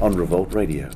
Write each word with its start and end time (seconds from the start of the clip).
on 0.00 0.18
Revolt 0.18 0.54
Radio. 0.54 0.88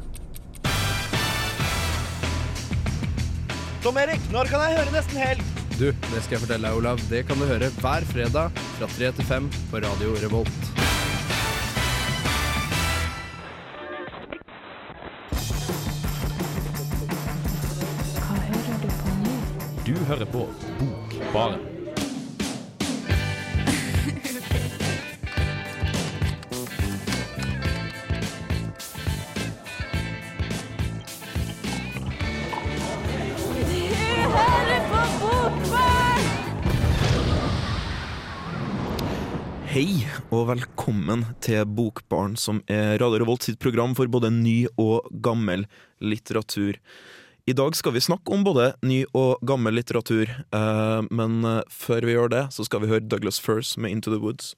Tom 3.83 3.97
Erik, 3.97 4.21
når 4.33 4.51
kan 4.51 4.61
jeg 4.61 4.77
høre 4.77 4.93
Nesten 4.93 5.21
Helg? 5.21 5.45
Du, 5.79 5.87
det 5.89 6.21
skal 6.21 6.37
jeg 6.37 6.43
fortelle 6.43 6.69
deg, 6.69 6.77
Olav. 6.77 7.01
Det 7.09 7.23
kan 7.29 7.41
du 7.41 7.47
høre 7.49 7.71
hver 7.81 8.05
fredag 8.11 8.61
fra 8.77 8.91
3 8.99 9.13
til 9.17 9.29
5 9.31 9.49
på 9.71 9.81
Radio 9.81 10.13
Revolt. 10.21 10.69
Hva 18.21 18.39
hører 18.45 18.79
du 18.85 18.89
på 19.01 19.19
nå? 19.25 19.35
Du 19.89 19.95
hører 20.13 20.33
på 20.37 20.47
Bokbaren. 20.83 21.70
Hei, 39.81 40.05
og 40.29 40.51
velkommen 40.51 41.23
til 41.41 41.63
Bokbarn, 41.65 42.37
som 42.37 42.61
er 42.69 43.01
Radio 43.01 43.17
Revolt 43.23 43.47
sitt 43.47 43.57
program 43.65 43.95
for 43.97 44.05
både 44.13 44.29
ny 44.29 44.69
og 44.77 45.09
gammel 45.25 45.65
litteratur. 46.05 46.77
I 47.49 47.57
dag 47.57 47.73
skal 47.79 47.95
vi 47.95 48.01
snakke 48.05 48.35
om 48.37 48.45
både 48.45 48.77
ny 48.85 49.09
og 49.17 49.41
gammel 49.49 49.73
litteratur, 49.79 50.29
eh, 50.29 51.01
men 51.09 51.45
eh, 51.49 51.65
før 51.73 52.05
vi 52.05 52.13
gjør 52.13 52.29
det, 52.29 52.53
så 52.53 52.61
skal 52.69 52.81
vi 52.83 52.91
høre 52.91 53.09
Douglas 53.09 53.41
First 53.41 53.79
med 53.81 53.91
Into 53.95 54.11
the 54.13 54.21
Woods. 54.21 54.53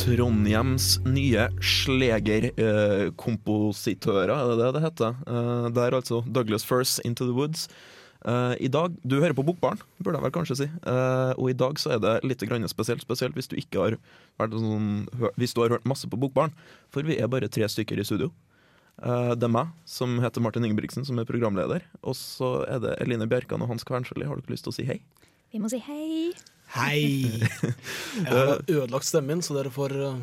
Trondheims 0.00 0.96
nye 1.04 1.52
slegerkompositører, 1.60 4.32
er 4.32 4.48
det 4.48 4.56
det 4.62 4.72
det 4.78 4.82
heter? 4.86 5.12
Eh, 5.28 5.68
det 5.76 5.82
er 5.84 5.92
altså 6.00 6.24
Douglas 6.24 6.64
First, 6.64 7.04
Into 7.04 7.28
the 7.28 7.36
Woods. 7.36 7.68
Eh, 8.26 8.54
I 8.66 8.68
dag, 8.68 8.94
Du 9.06 9.20
hører 9.20 9.34
på 9.34 9.44
Bokbarn, 9.46 9.78
burde 10.02 10.18
jeg 10.18 10.24
vel 10.24 10.34
kanskje 10.34 10.56
si. 10.58 10.66
Uh, 10.82 11.30
og 11.38 11.50
i 11.52 11.54
dag 11.54 11.78
så 11.78 11.94
er 11.94 12.00
det 12.02 12.14
litt 12.26 12.42
grann 12.42 12.66
spesielt, 12.68 13.04
spesielt 13.04 13.36
hvis 13.38 13.50
du 13.52 13.54
ikke 13.60 13.84
har 13.84 13.98
vært 14.40 14.56
sånn, 14.58 15.06
Hvis 15.38 15.54
du 15.54 15.62
har 15.62 15.70
hørt 15.70 15.86
masse 15.86 16.10
på 16.10 16.18
Bokbarn, 16.18 16.54
for 16.90 17.06
vi 17.06 17.20
er 17.20 17.30
bare 17.30 17.48
tre 17.48 17.68
stykker 17.70 18.00
i 18.00 18.04
studio. 18.04 18.32
Uh, 18.98 19.36
det 19.36 19.46
er 19.46 19.52
meg, 19.52 19.70
som 19.84 20.18
heter 20.18 20.42
Martin 20.42 20.66
Ingebrigtsen, 20.66 21.06
som 21.06 21.18
er 21.18 21.28
programleder. 21.28 21.86
Og 22.02 22.16
så 22.18 22.64
er 22.66 22.82
det 22.82 22.96
Eline 23.04 23.28
Bjerkan 23.30 23.62
og 23.62 23.70
Hans 23.70 23.86
Kvernsjøli. 23.86 24.26
Har 24.26 24.40
dere 24.40 24.56
lyst 24.56 24.66
til 24.66 24.74
å 24.74 24.78
si 24.80 24.88
hei? 24.88 24.98
Vi 25.52 25.62
må 25.62 25.70
si 25.70 25.78
hei. 25.86 26.32
Hei! 26.74 27.30
Jeg 28.26 28.26
har 28.26 28.58
ødelagt 28.66 29.06
stemmen 29.06 29.36
min, 29.36 29.44
så 29.46 29.54
dere 29.54 29.70
får 29.70 29.94
uh, 30.02 30.18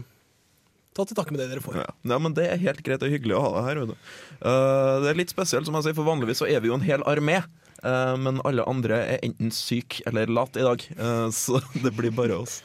ta 0.95 1.05
til 1.07 1.17
takke 1.17 1.33
med 1.33 1.43
det 1.43 1.49
dere 1.51 1.63
får. 1.63 1.81
Ja. 1.81 1.89
ja, 2.13 2.21
men 2.21 2.37
Det 2.37 2.47
er 2.49 2.61
helt 2.61 2.83
greit 2.85 3.03
og 3.05 3.11
hyggelig 3.13 3.37
å 3.37 3.43
ha 3.47 3.51
deg 3.57 3.67
her. 3.69 3.83
Uh. 3.83 4.13
Eh, 4.43 4.93
det 5.03 5.11
er 5.11 5.19
litt 5.19 5.33
spesielt, 5.33 5.67
som 5.67 5.77
jeg 5.79 5.89
sier, 5.89 5.97
for 5.97 6.07
vanligvis 6.07 6.43
så 6.43 6.49
er 6.49 6.63
vi 6.63 6.71
jo 6.71 6.77
en 6.79 6.85
hel 6.85 7.05
armé. 7.09 7.41
Uh, 7.83 8.15
men 8.15 8.37
alle 8.47 8.63
andre 8.63 8.95
er 9.11 9.25
enten 9.27 9.49
syk 9.51 9.97
eller 10.07 10.29
lat 10.31 10.55
i 10.55 10.63
dag, 10.63 10.83
uh, 10.95 11.27
så 11.35 11.59
det 11.83 11.91
blir 11.97 12.13
bare 12.15 12.37
oss. 12.39 12.61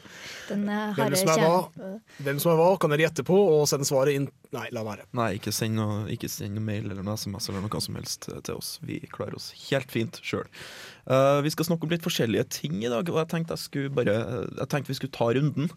Den 0.47 0.63
uh, 0.69 0.93
Hvem 0.95 1.01
harde 1.03 1.19
som 1.19 1.31
er 1.33 1.41
hva? 1.43 1.97
Hvem 2.23 2.39
som 2.39 2.53
er 2.53 2.61
hva, 2.61 2.69
kan 2.79 2.93
dere 2.93 3.03
gjette 3.03 3.25
på 3.27 3.35
og 3.35 3.65
sende 3.67 3.87
svaret 3.89 4.15
inn 4.15 4.29
Nei, 4.55 4.63
la 4.73 4.81
være. 4.81 5.03
Nei, 5.13 5.33
ikke 5.37 5.51
send 5.53 5.75
noe, 5.77 6.05
ikke 6.09 6.31
send 6.31 6.55
noe 6.55 6.63
mail 6.65 6.87
eller 6.87 7.03
noe 7.05 7.19
SMS 7.19 7.51
eller 7.51 7.61
noe 7.61 7.81
som 7.83 7.99
helst 7.99 8.25
til 8.31 8.55
oss. 8.55 8.71
Vi 8.81 8.97
klarer 9.11 9.35
oss 9.37 9.51
helt 9.67 9.91
fint 9.93 10.17
sjøl. 10.25 10.47
vi 11.45 11.51
skal 11.53 11.67
snakke 11.67 11.85
om 11.85 11.93
litt 11.93 12.07
forskjellige 12.07 12.47
ting 12.55 12.79
i 12.81 12.89
dag, 12.89 13.11
og 13.13 13.19
jeg 13.21 13.29
tenkte, 13.29 13.53
jeg 13.53 13.67
skulle 13.67 13.93
bare, 13.93 14.15
jeg 14.47 14.71
tenkte 14.71 14.89
vi 14.89 14.97
skulle 14.97 15.13
ta 15.19 15.27
runden 15.37 15.69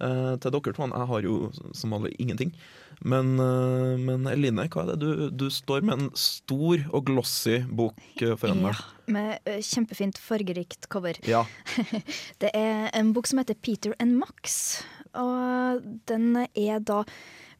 eh, 0.00 0.36
til 0.40 0.54
dere 0.54 0.74
to. 0.76 0.88
Jeg 0.90 1.08
har 1.12 1.26
jo 1.26 1.34
som 1.76 1.96
alle 1.96 2.12
ingenting. 2.18 2.54
Men, 3.00 3.34
eh, 3.40 3.96
men 4.00 4.28
Eline, 4.28 4.66
hva 4.68 4.84
er 4.84 4.92
det? 4.92 5.00
Du, 5.00 5.28
du 5.30 5.46
står 5.52 5.84
med 5.86 5.96
en 5.96 6.08
stor 6.18 6.82
og 6.90 7.04
glossy 7.08 7.60
bok 7.64 8.00
foran 8.40 8.64
deg? 8.66 8.80
Ja, 8.80 9.04
med 9.10 9.48
uh, 9.48 9.58
kjempefint 9.64 10.20
fargerikt 10.20 10.88
cover. 10.92 11.18
Ja. 11.26 11.44
Det 12.42 12.52
er 12.54 12.90
en 12.96 13.14
bok 13.16 13.30
som 13.30 13.40
heter 13.40 13.58
Peter 13.58 13.96
and 13.98 14.18
Max, 14.20 14.82
og 15.16 15.80
den 16.10 16.44
er 16.54 16.82
da 16.84 17.04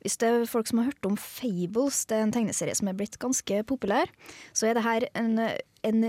hvis 0.01 0.17
det 0.21 0.29
er 0.29 0.49
folk 0.49 0.69
som 0.69 0.81
har 0.81 0.89
hørt 0.89 1.07
om 1.09 1.17
Fables, 1.21 2.07
det 2.09 2.17
er 2.17 2.25
en 2.25 2.33
tegneserie 2.33 2.77
som 2.77 2.89
er 2.89 2.97
blitt 2.97 3.19
ganske 3.21 3.61
populær, 3.69 4.09
så 4.57 4.71
er 4.71 4.79
det 4.79 4.85
her 4.87 5.05
en, 5.19 5.35
en, 5.85 6.07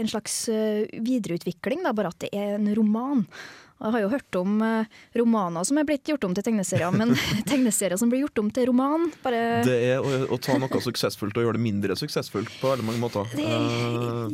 en 0.00 0.08
slags 0.08 0.36
eh, 0.52 0.86
videreutvikling, 1.04 1.84
da, 1.84 1.92
bare 1.96 2.14
at 2.14 2.20
det 2.24 2.32
er 2.32 2.56
en 2.56 2.70
roman. 2.78 3.26
Jeg 3.76 3.92
har 3.92 4.00
jo 4.00 4.08
hørt 4.08 4.36
om 4.40 4.54
eh, 4.64 4.86
romaner 5.20 5.66
som 5.68 5.76
er 5.80 5.84
blitt 5.88 6.08
gjort 6.08 6.24
om 6.24 6.32
til 6.36 6.46
tegneserier, 6.46 6.94
men 6.96 7.12
tegneserier 7.50 7.98
som 8.00 8.08
blir 8.12 8.22
gjort 8.24 8.40
om 8.40 8.48
til 8.56 8.70
roman, 8.70 9.08
bare 9.24 9.42
Det 9.66 9.74
er 9.90 10.00
å, 10.00 10.14
å 10.32 10.38
ta 10.40 10.56
noe 10.62 10.80
suksessfullt 10.80 11.36
og 11.36 11.44
gjøre 11.44 11.58
det 11.58 11.64
mindre 11.66 11.96
suksessfullt 12.00 12.54
på 12.62 12.70
veldig 12.72 12.86
mange 12.88 13.02
måter. 13.04 13.28
Det- 13.36 13.44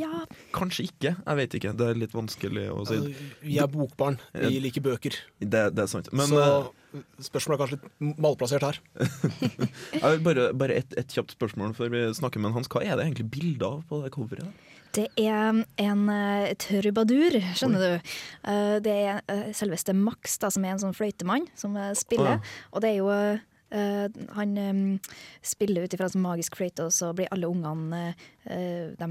Eh, 0.02 0.38
kanskje 0.54 0.84
ikke, 0.88 1.10
jeg 1.26 1.36
vet 1.38 1.54
ikke. 1.58 1.72
Det 1.76 1.86
er 1.92 1.98
litt 1.98 2.12
vanskelig 2.14 2.64
å 2.72 2.84
si. 2.88 2.96
Vi 3.42 3.58
er 3.60 3.68
bokbarn. 3.70 4.18
Vi 4.34 4.60
liker 4.62 4.84
bøker. 4.84 5.16
Det, 5.40 5.62
det 5.74 5.84
er 5.84 5.90
sant. 5.90 6.08
Men 6.16 6.28
så 6.30 6.40
eh, 6.42 7.02
spørsmålet 7.26 7.56
er 7.56 7.62
kanskje 7.62 7.78
litt 7.78 8.18
malplassert 8.22 8.66
her. 8.66 8.78
Bare, 10.26 10.48
bare 10.56 10.76
et, 10.82 10.94
et 11.00 11.14
kjapt 11.16 11.34
spørsmål 11.36 11.74
før 11.76 11.92
vi 11.92 12.02
snakker 12.18 12.42
med 12.42 12.54
Hans. 12.56 12.70
Hva 12.72 12.82
er 12.84 12.96
det 12.98 13.06
egentlig 13.08 13.28
bilde 13.32 13.68
av 13.68 13.82
på 13.90 14.02
det 14.04 14.12
coveret? 14.14 14.68
Det 14.92 15.06
er 15.16 15.62
en 15.80 16.02
uh, 16.08 16.50
trubadur, 16.60 17.38
skjønner 17.56 17.84
du. 17.84 18.10
Uh, 18.44 18.76
det 18.84 18.92
er 18.92 19.22
uh, 19.30 19.48
selveste 19.56 19.94
Max, 19.96 20.36
da, 20.42 20.50
som 20.52 20.66
er 20.66 20.74
en 20.74 20.82
sånn 20.82 20.96
fløytemann 20.96 21.48
som 21.56 21.76
eh, 21.80 21.94
spiller. 21.96 22.38
Å, 22.42 22.72
Og 22.74 22.84
det 22.84 22.90
er 22.90 22.98
jo 22.98 23.08
eh, 23.12 24.20
Han 24.36 24.54
um, 24.58 24.82
spiller 25.44 25.86
ut 25.86 25.94
ifra 25.96 26.10
en 26.10 26.24
magisk 26.24 26.58
fløyte, 26.60 26.88
og 26.88 26.92
så 26.94 27.12
blir 27.16 27.30
alle 27.32 27.48
ungene 27.48 28.02
eh, 28.10 28.41
De 28.42 29.08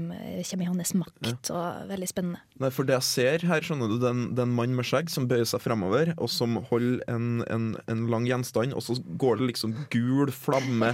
kommer 0.48 0.64
i 0.64 0.68
hans 0.68 0.94
makt. 0.98 1.50
Og 1.52 1.88
veldig 1.88 2.08
spennende. 2.10 2.42
Nei, 2.60 2.70
for 2.74 2.86
det 2.88 2.98
jeg 2.98 3.08
ser 3.08 3.46
her, 3.48 3.64
skjønner 3.64 3.90
du, 3.90 3.96
den, 4.02 4.04
er 4.04 4.12
en, 4.12 4.34
det 4.36 4.44
er 4.44 4.48
en 4.50 4.56
mann 4.58 4.76
med 4.76 4.86
skjegg 4.86 5.10
som 5.12 5.26
bøyer 5.30 5.48
seg 5.48 5.62
fremover, 5.64 6.12
og 6.18 6.30
som 6.30 6.58
holder 6.68 7.00
en, 7.10 7.42
en, 7.50 7.70
en 7.90 8.04
lang 8.12 8.28
gjenstand, 8.28 8.76
og 8.76 8.84
så 8.84 8.98
går 9.20 9.40
det 9.40 9.52
liksom 9.52 9.74
gul 9.92 10.30
flamme 10.32 10.92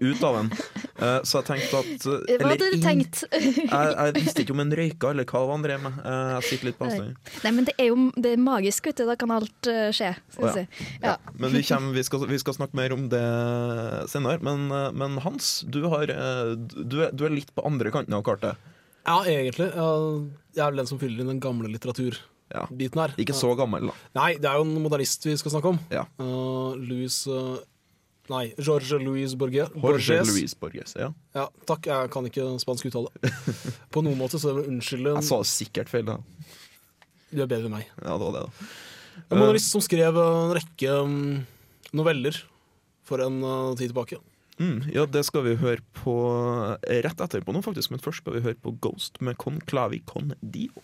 ut 0.00 0.22
av 0.26 0.38
den. 0.38 0.52
Uh, 1.00 1.18
så 1.24 1.40
jeg 1.40 1.46
tenkte 1.48 1.80
at 1.80 2.06
eh, 2.12 2.40
Hva 2.42 2.52
hadde 2.52 2.70
du 2.74 2.78
tenkt? 2.84 3.22
Jeg, 3.32 3.66
jeg 3.70 4.14
visste 4.18 4.44
ikke 4.44 4.54
om 4.54 4.62
en 4.64 4.74
røyka, 4.76 5.12
eller 5.14 5.26
hva 5.28 5.44
han 5.50 5.64
drev 5.64 5.84
med. 5.84 6.00
Uh, 6.04 6.36
jeg 6.36 6.48
sitter 6.50 6.70
litt 6.70 6.78
på 6.80 6.88
avstand. 6.88 7.32
Nei, 7.44 7.54
men 7.56 7.68
det 7.68 7.76
er 7.80 7.90
jo 7.90 7.98
det 8.20 8.34
er 8.34 8.42
magisk, 8.42 8.90
vet 8.90 9.00
du. 9.00 9.06
Da 9.08 9.16
kan 9.20 9.32
alt 9.34 9.70
uh, 9.70 9.88
skje. 9.96 10.12
Skal 10.34 10.46
oh, 10.46 10.50
ja. 10.50 10.54
si. 10.56 10.88
Ja. 11.02 11.16
Men 11.40 11.54
vi, 11.54 11.62
kommer, 11.66 11.94
vi, 11.96 12.04
skal, 12.06 12.26
vi 12.28 12.40
skal 12.40 12.56
snakke 12.56 12.76
mer 12.78 12.94
om 12.96 13.08
det 13.12 13.24
senere. 14.12 14.38
Men, 14.44 14.70
eh, 14.70 14.92
men 14.92 15.18
Hans, 15.24 15.64
du, 15.66 15.82
har, 15.92 16.10
eh, 16.10 16.52
du, 16.56 17.08
du 17.12 17.24
er 17.26 17.34
litt 17.34 17.52
på 17.54 17.64
andre 17.66 17.79
kanten 17.88 18.12
av 18.12 18.22
kartet. 18.26 18.56
Ja, 19.06 19.22
egentlig. 19.24 19.70
Jeg 19.72 20.60
er 20.60 20.70
vel 20.70 20.82
den 20.82 20.88
som 20.90 21.00
fyller 21.00 21.22
inn 21.24 21.32
den 21.32 21.40
gamle 21.40 21.68
Ja. 21.70 21.72
litteraturbiten 21.74 23.00
her. 23.00 23.14
Ikke 23.16 23.36
så 23.36 23.56
gammel, 23.56 23.88
da. 23.88 23.94
Nei, 24.14 24.34
det 24.36 24.44
er 24.50 24.58
jo 24.58 24.66
en 24.66 24.82
modernist 24.82 25.24
vi 25.24 25.36
skal 25.40 25.54
snakke 25.54 25.72
om. 25.72 25.78
Ja. 25.90 26.04
Uh, 26.20 26.76
Louis 26.76 27.26
uh, 27.30 27.58
Nei, 28.30 28.52
Jorge 28.62 28.98
Louis 29.02 29.32
Borges. 29.34 29.72
Jorge 29.74 30.20
Louis 30.28 30.54
Borges. 30.54 30.94
Ja. 30.94 31.08
Ja, 31.34 31.48
takk, 31.66 31.86
jeg 31.86 32.10
kan 32.14 32.26
ikke 32.28 32.44
spansk 32.62 32.86
uttale. 32.86 33.10
På 33.94 34.04
noen 34.06 34.18
måte 34.20 34.38
så 34.38 34.52
unnskylder 34.60 35.16
Jeg 35.16 35.26
sa 35.26 35.40
sikkert 35.42 35.90
feil, 35.90 36.06
da. 36.06 36.20
Du 37.32 37.40
er 37.42 37.50
bedre 37.50 37.66
enn 37.66 37.74
meg. 37.74 37.88
Ja, 37.98 38.14
det 38.14 38.22
var 38.22 38.36
det, 38.36 38.44
da. 38.46 38.70
En 39.30 39.40
modernist 39.40 39.72
som 39.74 39.82
skrev 39.82 40.14
en 40.20 40.54
rekke 40.54 40.94
um, 41.02 41.16
noveller 41.96 42.38
for 43.06 43.22
en 43.24 43.40
tid 43.78 43.90
tilbake. 43.90 44.20
Mm, 44.60 44.82
ja, 44.92 45.06
det 45.06 45.22
skal 45.24 45.46
vi 45.46 45.54
høre 45.56 45.80
på 45.96 46.14
rett 46.84 47.20
etterpå 47.24 47.52
nå, 47.56 47.62
faktisk. 47.64 47.94
Men 47.94 48.02
først 48.04 48.20
skal 48.20 48.34
vi 48.36 48.42
høre 48.44 48.58
på 48.60 48.74
Ghost 48.84 49.16
med 49.24 49.38
Con 49.40 49.56
Clavi 49.64 50.02
Con 50.04 50.34
Dio. 50.44 50.82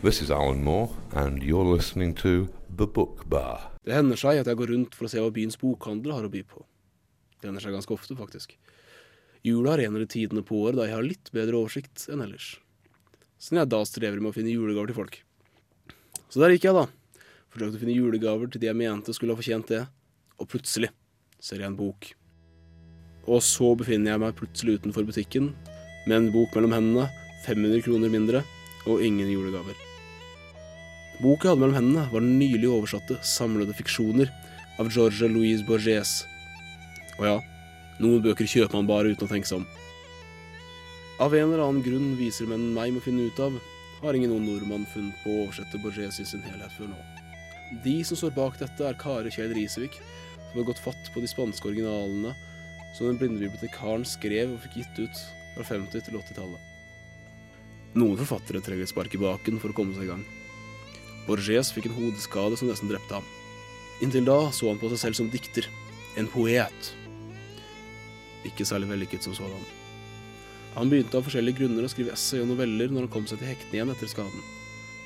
This 0.00 0.22
is 0.22 0.30
Alan 0.30 0.64
Moore, 0.64 0.88
and 1.12 1.42
you're 1.42 1.76
listening 1.76 2.14
to 2.14 2.48
The 2.78 2.86
Book 2.86 3.26
Bar. 3.28 3.66
Det 3.84 3.92
hender 3.92 4.16
seg 4.16 4.40
at 4.40 4.48
jeg 4.48 4.56
går 4.56 4.72
rundt 4.72 4.96
for 4.96 5.04
å 5.04 5.10
se 5.12 5.20
hva 5.20 5.28
byens 5.28 5.60
bokhandler 5.60 6.16
har 6.16 6.24
å 6.24 6.32
by 6.32 6.40
på. 6.48 6.64
Det 7.42 7.50
hender 7.50 7.60
seg 7.60 7.76
ganske 7.76 7.92
ofte, 7.92 8.16
faktisk. 8.16 8.54
Jula 9.44 9.74
er 9.74 9.84
en 9.84 9.98
av 9.98 10.06
de 10.06 10.08
tidene 10.08 10.40
på 10.48 10.62
året 10.62 10.80
da 10.80 10.88
jeg 10.88 10.96
har 10.96 11.04
litt 11.04 11.28
bedre 11.36 11.60
oversikt 11.60 12.06
enn 12.08 12.24
ellers. 12.24 12.54
Siden 13.36 13.60
jeg 13.60 13.72
da 13.76 13.82
strever 13.84 14.16
med 14.16 14.32
å 14.32 14.38
finne 14.38 14.54
julegaver 14.54 14.88
til 14.88 14.98
folk. 15.02 15.20
Så 16.32 16.40
der 16.40 16.56
gikk 16.56 16.70
jeg, 16.70 16.78
da. 16.80 16.86
Forsøkte 17.50 17.78
å 17.78 17.82
finne 17.82 17.96
julegaver 17.96 18.50
til 18.50 18.62
de 18.62 18.70
jeg 18.70 18.78
mente 18.78 19.14
skulle 19.16 19.34
ha 19.34 19.40
fortjent 19.40 19.70
det. 19.72 19.82
Og 20.38 20.48
plutselig 20.50 20.92
ser 21.42 21.60
jeg 21.60 21.70
en 21.70 21.78
bok. 21.78 22.12
Og 23.28 23.42
så 23.44 23.74
befinner 23.78 24.14
jeg 24.14 24.22
meg 24.22 24.38
plutselig 24.38 24.78
utenfor 24.80 25.06
butikken 25.08 25.50
med 26.06 26.16
en 26.16 26.30
bok 26.32 26.54
mellom 26.56 26.72
hendene, 26.76 27.10
500 27.44 27.84
kroner 27.84 28.12
mindre 28.12 28.44
og 28.88 29.02
ingen 29.04 29.28
julegaver. 29.28 29.76
Boka 31.20 31.50
jeg 31.50 31.52
hadde 31.52 31.60
mellom 31.60 31.76
hendene, 31.76 32.06
var 32.12 32.24
den 32.24 32.38
nylig 32.40 32.70
oversatte 32.70 33.18
samlede 33.26 33.76
fiksjoner 33.76 34.30
av 34.80 34.88
George 34.94 35.28
Louise 35.28 35.66
Borges. 35.68 36.22
Og 37.18 37.26
ja, 37.28 37.36
noen 38.00 38.24
bøker 38.24 38.48
kjøper 38.48 38.78
man 38.78 38.88
bare 38.88 39.12
uten 39.12 39.28
å 39.28 39.30
tenke 39.30 39.50
seg 39.50 39.60
om. 39.60 39.68
Av 41.20 41.34
en 41.36 41.50
eller 41.50 41.66
annen 41.66 41.84
grunn 41.84 42.14
viser 42.16 42.48
menn 42.48 42.70
meg 42.72 42.94
må 42.94 43.04
finne 43.04 43.28
ut 43.28 43.42
av, 43.44 43.58
har 44.00 44.16
ingen 44.16 44.32
nordmann 44.32 44.88
funnet 44.88 45.18
på 45.20 45.34
å 45.34 45.42
oversette 45.44 45.82
Borges 45.82 46.22
i 46.22 46.24
sin 46.24 46.46
helhet 46.46 46.72
før 46.78 46.94
nå. 46.94 47.19
De 47.84 48.00
som 48.04 48.18
står 48.18 48.34
bak 48.34 48.58
dette, 48.58 48.82
er 48.82 48.98
Kari 48.98 49.30
Kjell 49.30 49.54
Risevik, 49.54 50.00
som 50.50 50.58
har 50.58 50.66
gått 50.72 50.82
fatt 50.82 51.12
på 51.14 51.22
de 51.22 51.28
spanske 51.30 51.68
originalene 51.70 52.34
som 52.96 53.06
den 53.06 53.18
blinde 53.20 53.44
bibliotekaren 53.44 54.02
skrev 54.08 54.50
og 54.50 54.62
fikk 54.64 54.80
gitt 54.80 54.98
ut 55.06 55.20
fra 55.54 55.66
50- 55.68 56.02
til 56.06 56.18
80-tallet. 56.18 56.66
Noen 57.98 58.18
forfattere 58.18 58.62
trenger 58.62 58.86
et 58.86 58.92
spark 58.92 59.14
i 59.14 59.20
baken 59.22 59.58
for 59.62 59.70
å 59.70 59.76
komme 59.76 59.94
seg 59.94 60.06
i 60.06 60.10
gang. 60.10 60.24
Borges 61.26 61.70
fikk 61.74 61.86
en 61.90 61.96
hodeskade 61.98 62.58
som 62.58 62.70
nesten 62.70 62.90
drepte 62.90 63.18
ham. 63.18 63.28
Inntil 64.02 64.26
da 64.26 64.38
så 64.54 64.70
han 64.70 64.80
på 64.80 64.90
seg 64.90 65.02
selv 65.04 65.18
som 65.18 65.30
dikter, 65.30 65.66
en 66.18 66.30
poet. 66.30 66.90
Ikke 68.48 68.66
særlig 68.66 68.90
vellykket 68.90 69.26
som 69.26 69.36
sådan. 69.36 69.62
Han 70.74 70.90
begynte 70.90 71.18
av 71.18 71.26
forskjellige 71.26 71.60
grunner 71.60 71.86
å 71.86 71.90
skrive 71.90 72.14
essay 72.14 72.42
og 72.42 72.50
noveller 72.52 72.90
når 72.90 73.06
han 73.06 73.14
kom 73.14 73.26
seg 73.30 73.42
til 73.42 73.50
hektene 73.50 73.78
igjen 73.80 73.94
etter 73.94 74.10
skaden, 74.10 74.44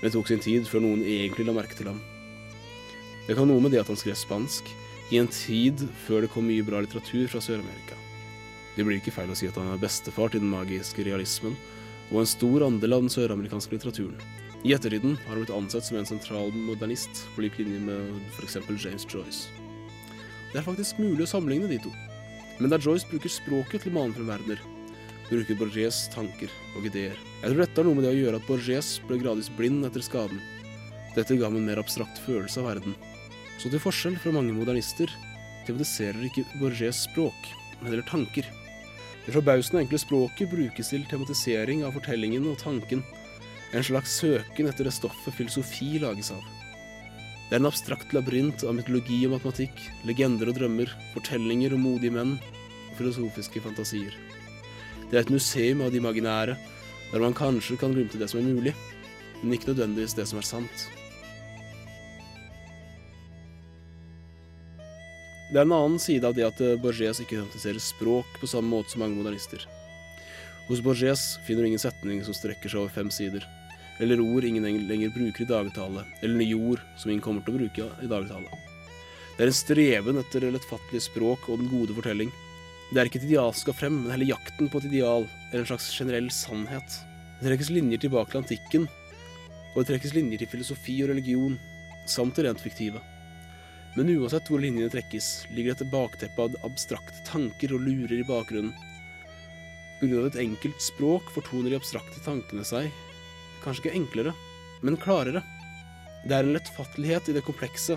men 0.00 0.04
det 0.04 0.12
tok 0.16 0.28
sin 0.28 0.44
tid 0.44 0.68
før 0.68 0.84
noen 0.84 1.04
egentlig 1.04 1.48
la 1.48 1.56
merke 1.56 1.76
til 1.76 1.88
ham. 1.92 2.02
Det 3.26 3.36
kan 3.38 3.48
noe 3.48 3.62
med 3.64 3.72
det 3.72 3.80
at 3.80 3.88
han 3.88 3.96
skrev 3.96 4.16
spansk, 4.20 4.68
i 5.12 5.20
en 5.20 5.28
tid 5.28 5.80
før 6.06 6.24
det 6.24 6.32
kom 6.32 6.46
mye 6.48 6.64
bra 6.64 6.80
litteratur 6.84 7.28
fra 7.32 7.40
Sør-Amerika. 7.44 7.96
Det 8.74 8.84
blir 8.84 8.98
ikke 8.98 9.14
feil 9.14 9.30
å 9.30 9.36
si 9.38 9.48
at 9.48 9.56
han 9.60 9.70
er 9.70 9.80
bestefar 9.80 10.32
til 10.32 10.42
den 10.42 10.50
magiske 10.52 11.04
realismen, 11.06 11.54
og 12.10 12.20
en 12.20 12.28
stor 12.28 12.66
andel 12.66 12.96
av 12.96 13.04
den 13.04 13.12
søramerikanske 13.12 13.76
litteraturen. 13.76 14.18
I 14.64 14.72
ettertiden 14.76 15.18
har 15.26 15.34
han 15.34 15.42
blitt 15.42 15.52
ansett 15.54 15.84
som 15.86 15.98
en 16.00 16.08
sentral 16.08 16.52
modernist, 16.56 17.24
på 17.34 17.44
lik 17.44 17.58
linje 17.60 17.80
med 17.84 18.14
f.eks. 18.38 18.58
James 18.80 19.06
Joyce. 19.08 19.48
Det 20.52 20.60
er 20.60 20.66
faktisk 20.66 21.00
mulig 21.02 21.26
å 21.26 21.30
sammenligne 21.30 21.68
de 21.70 21.80
to, 21.84 21.92
men 22.60 22.72
der 22.72 22.82
Joyce 22.82 23.08
bruker 23.10 23.32
språket 23.32 23.84
til 23.84 23.92
å 23.92 23.98
mane 23.98 24.16
frem 24.16 24.28
verdener, 24.30 24.60
bruker 25.30 25.58
Borges 25.58 26.04
tanker 26.12 26.52
og 26.76 26.86
ideer. 26.88 27.16
Jeg 27.40 27.50
tror 27.50 27.64
dette 27.64 27.80
har 27.80 27.88
noe 27.88 27.98
med 27.98 28.06
det 28.06 28.12
å 28.12 28.20
gjøre 28.20 28.40
at 28.40 28.48
Borges 28.48 28.94
ble 29.08 29.18
gradvis 29.22 29.50
blind 29.56 29.86
etter 29.88 30.04
skaden. 30.04 30.40
Dette 31.16 31.36
ga 31.38 31.48
ham 31.48 31.58
en 31.58 31.68
mer 31.68 31.80
abstrakt 31.80 32.20
følelse 32.26 32.60
av 32.62 32.72
verden. 32.72 32.96
Så 33.60 33.70
til 33.70 33.82
forskjell 33.82 34.18
fra 34.20 34.32
mange 34.34 34.54
modernister 34.56 35.10
tematiserer 35.66 36.26
ikke 36.26 36.44
Borges 36.60 37.04
språk, 37.08 37.48
men 37.80 37.92
heller 37.92 38.06
tanker. 38.08 38.48
Det 39.24 39.32
forbausende 39.32 39.84
enkle 39.84 40.00
språket 40.02 40.50
brukes 40.50 40.90
til 40.92 41.06
tematisering 41.08 41.84
av 41.86 41.94
fortellingen 41.96 42.44
og 42.50 42.58
tanken, 42.60 43.00
en 43.74 43.86
slags 43.86 44.12
søken 44.20 44.68
etter 44.70 44.86
det 44.86 44.94
stoffet 44.94 45.34
filosofi 45.34 45.96
lages 46.02 46.30
av. 46.34 46.42
Det 47.48 47.56
er 47.56 47.62
en 47.62 47.70
abstrakt 47.70 48.12
labyrint 48.16 48.62
av 48.66 48.76
mytologi 48.76 49.24
og 49.26 49.34
matematikk, 49.36 49.80
legender 50.08 50.50
og 50.50 50.58
drømmer, 50.58 50.92
fortellinger 51.14 51.74
om 51.76 51.84
modige 51.86 52.14
menn 52.14 52.36
og 52.38 52.98
filosofiske 53.00 53.62
fantasier. 53.64 54.14
Det 55.10 55.18
er 55.18 55.24
et 55.24 55.32
museum 55.32 55.82
av 55.84 55.92
det 55.92 56.00
imaginære, 56.00 56.56
der 57.12 57.22
man 57.22 57.36
kanskje 57.36 57.78
kan 57.80 57.94
glimte 57.96 58.20
det 58.20 58.30
som 58.32 58.40
er 58.40 58.48
mulig, 58.48 58.74
men 59.42 59.56
ikke 59.56 59.72
nødvendigvis 59.72 60.16
det 60.18 60.28
som 60.30 60.40
er 60.40 60.48
sant. 60.48 60.86
Det 65.54 65.60
er 65.60 65.68
en 65.68 65.72
annen 65.76 66.00
side 66.02 66.26
av 66.26 66.34
det 66.34 66.42
at 66.42 66.60
eh, 66.66 66.72
Borges 66.82 67.20
ikke 67.22 67.36
identifiserer 67.36 67.78
språk 67.78 68.40
på 68.40 68.48
samme 68.50 68.72
måte 68.72 68.90
som 68.90 69.04
mange 69.04 69.14
modernister. 69.14 69.62
Hos 70.66 70.80
Borges 70.82 71.36
finner 71.46 71.62
du 71.62 71.68
ingen 71.68 71.82
setning 71.82 72.24
som 72.26 72.34
strekker 72.34 72.72
seg 72.72 72.80
over 72.80 72.90
fem 72.90 73.12
sider, 73.14 73.46
eller 74.02 74.18
ord 74.24 74.48
ingen 74.48 74.66
lenger 74.88 75.12
bruker 75.14 75.44
i 75.44 75.46
dagtale, 75.52 76.02
eller 76.26 76.40
nye 76.40 76.58
ord 76.58 76.82
som 76.98 77.12
ingen 77.12 77.22
kommer 77.22 77.46
til 77.46 77.54
å 77.54 77.60
bruke 77.60 77.86
i 78.02 78.10
dagtale. 78.10 78.58
Det 79.36 79.46
er 79.46 79.52
en 79.52 79.60
streven 79.60 80.20
etter 80.24 80.48
lettfattelig 80.48 81.04
språk 81.06 81.46
og 81.46 81.62
den 81.62 81.70
gode 81.70 81.94
fortelling. 82.00 82.34
Det 82.90 82.98
er 82.98 83.12
ikke 83.12 83.22
et 83.22 83.30
ideal 83.30 83.54
som 83.54 83.68
skal 83.68 83.78
frem, 83.84 84.02
men 84.02 84.16
heller 84.16 84.34
jakten 84.34 84.74
på 84.74 84.82
et 84.82 84.90
ideal, 84.90 85.30
eller 85.52 85.62
en 85.62 85.70
slags 85.70 85.86
generell 85.94 86.34
sannhet. 86.34 87.00
Det 87.38 87.46
trekkes 87.46 87.70
linjer 87.78 88.02
tilbake 88.08 88.34
til 88.34 88.42
antikken, 88.42 88.90
og 89.70 89.84
det 89.84 89.88
trekkes 89.94 90.18
linjer 90.18 90.42
til 90.42 90.56
filosofi 90.58 90.98
og 91.06 91.14
religion, 91.14 91.60
samt 92.10 92.42
det 92.42 92.50
rent 92.50 92.66
fiktive. 92.66 93.06
Men 93.94 94.10
uansett 94.10 94.48
hvor 94.50 94.62
linjene 94.62 94.90
trekkes, 94.90 95.46
ligger 95.54 95.74
dette 95.74 95.86
bakteppet 95.90 96.40
av 96.42 96.66
abstrakte 96.66 97.20
tanker 97.28 97.76
og 97.76 97.84
lurer 97.84 98.16
i 98.18 98.26
bakgrunnen. 98.26 98.74
Pga. 100.00 100.26
et 100.26 100.40
enkelt 100.42 100.82
språk 100.82 101.30
fortoner 101.30 101.70
de 101.70 101.78
abstrakte 101.78 102.18
tankene 102.24 102.64
seg, 102.66 102.90
kanskje 103.62 103.86
ikke 103.86 103.96
enklere, 104.00 104.34
men 104.82 104.98
klarere. 105.00 105.44
Det 106.26 106.34
er 106.34 106.42
en 106.42 106.56
lettfattelighet 106.56 107.30
i 107.30 107.36
det 107.36 107.44
komplekse, 107.46 107.96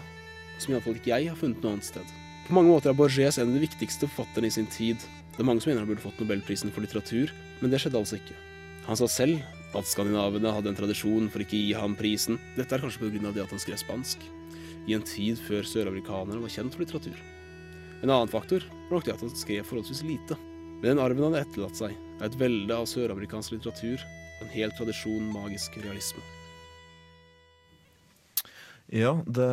som 0.61 0.73
iallfall 0.73 0.99
ikke 0.99 1.15
jeg 1.15 1.31
har 1.31 1.39
funnet 1.39 1.63
noe 1.63 1.77
annet 1.77 1.89
sted. 1.89 2.15
På 2.47 2.55
mange 2.55 2.71
måter 2.71 2.94
er 2.94 2.97
Borges 2.97 3.41
en 3.41 3.49
av 3.49 3.57
de 3.57 3.65
viktigste 3.65 4.07
forfatterne 4.07 4.47
i 4.47 4.53
sin 4.53 4.69
tid. 4.71 5.01
Det 5.33 5.41
er 5.41 5.49
mange 5.49 5.63
som 5.63 5.73
mener 5.73 5.83
han 5.83 5.89
burde 5.89 6.05
fått 6.05 6.21
Nobelprisen 6.21 6.71
for 6.71 6.85
litteratur, 6.85 7.33
men 7.59 7.73
det 7.73 7.81
skjedde 7.81 7.99
altså 7.99 8.21
ikke. 8.21 8.38
Han 8.85 8.99
sa 8.99 9.09
selv 9.11 9.41
at 9.75 9.89
skandinavene 9.89 10.53
hadde 10.53 10.71
en 10.71 10.77
tradisjon 10.77 11.27
for 11.33 11.44
ikke 11.44 11.57
å 11.57 11.63
gi 11.65 11.73
ham 11.75 11.97
prisen. 11.99 12.39
Dette 12.55 12.77
er 12.77 12.85
kanskje 12.85 13.09
av 13.09 13.33
det 13.35 13.44
at 13.44 13.51
han 13.51 13.61
skrev 13.61 13.81
spansk, 13.81 14.23
i 14.87 14.95
en 14.95 15.03
tid 15.03 15.39
før 15.47 15.65
søramerikanerne 15.67 16.39
var 16.43 16.53
kjent 16.53 16.73
for 16.73 16.83
litteratur. 16.85 17.17
En 18.03 18.09
annen 18.13 18.29
faktor 18.31 18.63
var 18.87 18.97
nok 18.99 19.05
det 19.07 19.15
at 19.17 19.23
han 19.25 19.33
skrev 19.35 19.65
forholdsvis 19.67 20.03
lite. 20.07 20.37
Men 20.77 20.91
den 20.93 21.01
arven 21.01 21.23
han 21.27 21.33
har 21.35 21.45
etterlatt 21.47 21.75
seg, 21.79 21.95
er 22.21 22.27
et 22.29 22.37
velde 22.39 22.75
av 22.75 22.85
søramerikansk 22.89 23.55
litteratur 23.57 23.97
og 24.37 24.43
en 24.45 24.53
hel 24.53 24.73
tradisjon 24.77 25.31
magisk 25.33 25.75
realisme. 25.81 26.21
Ja, 28.93 29.17
det 29.27 29.47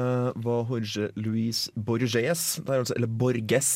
var 0.44 0.68
Jorge 0.70 1.08
Luis 1.18 1.64
Borges, 1.74 2.44
det 2.62 2.70
er 2.70 2.84
altså, 2.84 2.94
eller 2.94 3.10
Borges. 3.10 3.70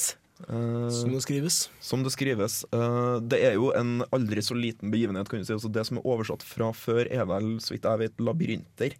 eh, 0.47 0.91
Som 0.95 1.11
det 1.17 1.23
skrives. 1.25 1.57
som 1.83 2.05
det 2.07 2.13
skrives. 2.15 2.61
Eh, 2.71 3.17
det 3.27 3.41
er 3.49 3.55
jo 3.57 3.73
en 3.75 4.05
aldri 4.15 4.39
så 4.45 4.55
liten 4.55 4.93
begivenhet, 4.93 5.27
kan 5.29 5.41
du 5.41 5.45
si. 5.49 5.53
Altså 5.57 5.73
det 5.75 5.85
som 5.89 5.99
er 5.99 6.07
oversatt 6.07 6.45
fra 6.47 6.71
før, 6.73 7.09
er 7.11 7.27
vel, 7.27 7.57
så 7.59 7.75
vidt 7.75 7.89
jeg 7.91 7.99
vet, 8.05 8.21
labyrinter. 8.23 8.95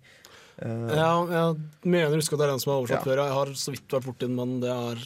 Eh, 0.59 0.95
Ja, 0.97 1.13
jeg 1.31 1.57
mener 1.87 2.11
å 2.15 2.19
huske 2.19 2.35
at 2.35 2.41
det 2.43 2.47
er 2.49 2.53
den 2.55 2.63
som 2.63 2.73
er 2.73 2.81
oversatt 2.83 3.05
Ja. 3.05 3.07
før. 3.07 3.23
Jeg 3.25 3.37
har 3.39 3.47
så 3.55 3.71
vidt 3.75 3.89
vært 3.95 4.07
borti 4.09 4.27
den, 4.27 4.37
men 4.37 4.61
det 4.61 4.71
er 4.71 4.99